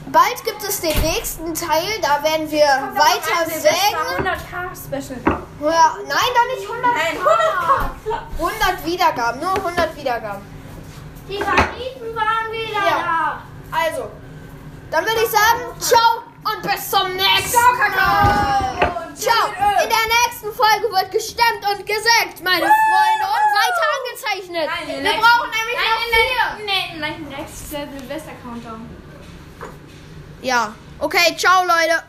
bald 0.06 0.44
gibt 0.44 0.62
es 0.62 0.80
den 0.80 0.98
nächsten 1.02 1.54
Teil. 1.54 2.00
Da 2.00 2.22
werden 2.22 2.50
wir 2.50 2.66
weiter 2.66 3.50
sägen. 3.50 4.26
100k 4.26 4.74
Special. 4.74 5.20
Ja, 5.60 5.96
nein, 6.06 6.30
doch 6.34 6.56
nicht 6.56 6.68
100. 6.68 6.84
Nein, 6.84 7.18
100k. 7.18 8.18
100 8.38 8.84
Wiedergaben, 8.86 9.40
nur 9.40 9.54
100 9.54 9.96
Wiedergaben. 9.96 10.42
Die 11.28 11.38
Banditen 11.38 12.14
waren 12.14 12.52
wieder 12.52 12.86
Ja. 12.86 13.42
Also, 13.70 14.10
dann 14.90 15.04
würde 15.04 15.20
ich 15.22 15.30
sagen, 15.30 15.80
ciao 15.80 16.22
und 16.44 16.62
bis 16.62 16.90
zum 16.90 17.14
nächsten 17.14 17.58
Mal. 17.96 18.95
Ciao. 19.18 19.48
In 19.82 19.88
der 19.88 20.06
nächsten 20.06 20.52
Folge 20.52 20.92
wird 20.92 21.10
gestemmt 21.10 21.64
und 21.70 21.86
gesägt, 21.86 22.42
meine 22.44 22.66
Freunde, 22.66 23.26
und 23.26 23.46
weiter 23.56 23.84
angezeichnet. 23.96 24.70
Nein, 24.86 25.04
Wir 25.04 25.12
brauchen 25.12 25.50
nämlich 25.50 25.76
noch 25.76 26.02
vier. 26.04 26.66
Nein, 26.66 27.00
nein, 27.00 27.26
nein, 27.30 27.38
next 27.38 27.62
ist 27.62 27.72
der 27.72 27.88
Silvester-Countdown. 27.88 28.88
Ja, 30.42 30.74
okay, 30.98 31.34
ciao, 31.36 31.64
Leute. 31.64 32.02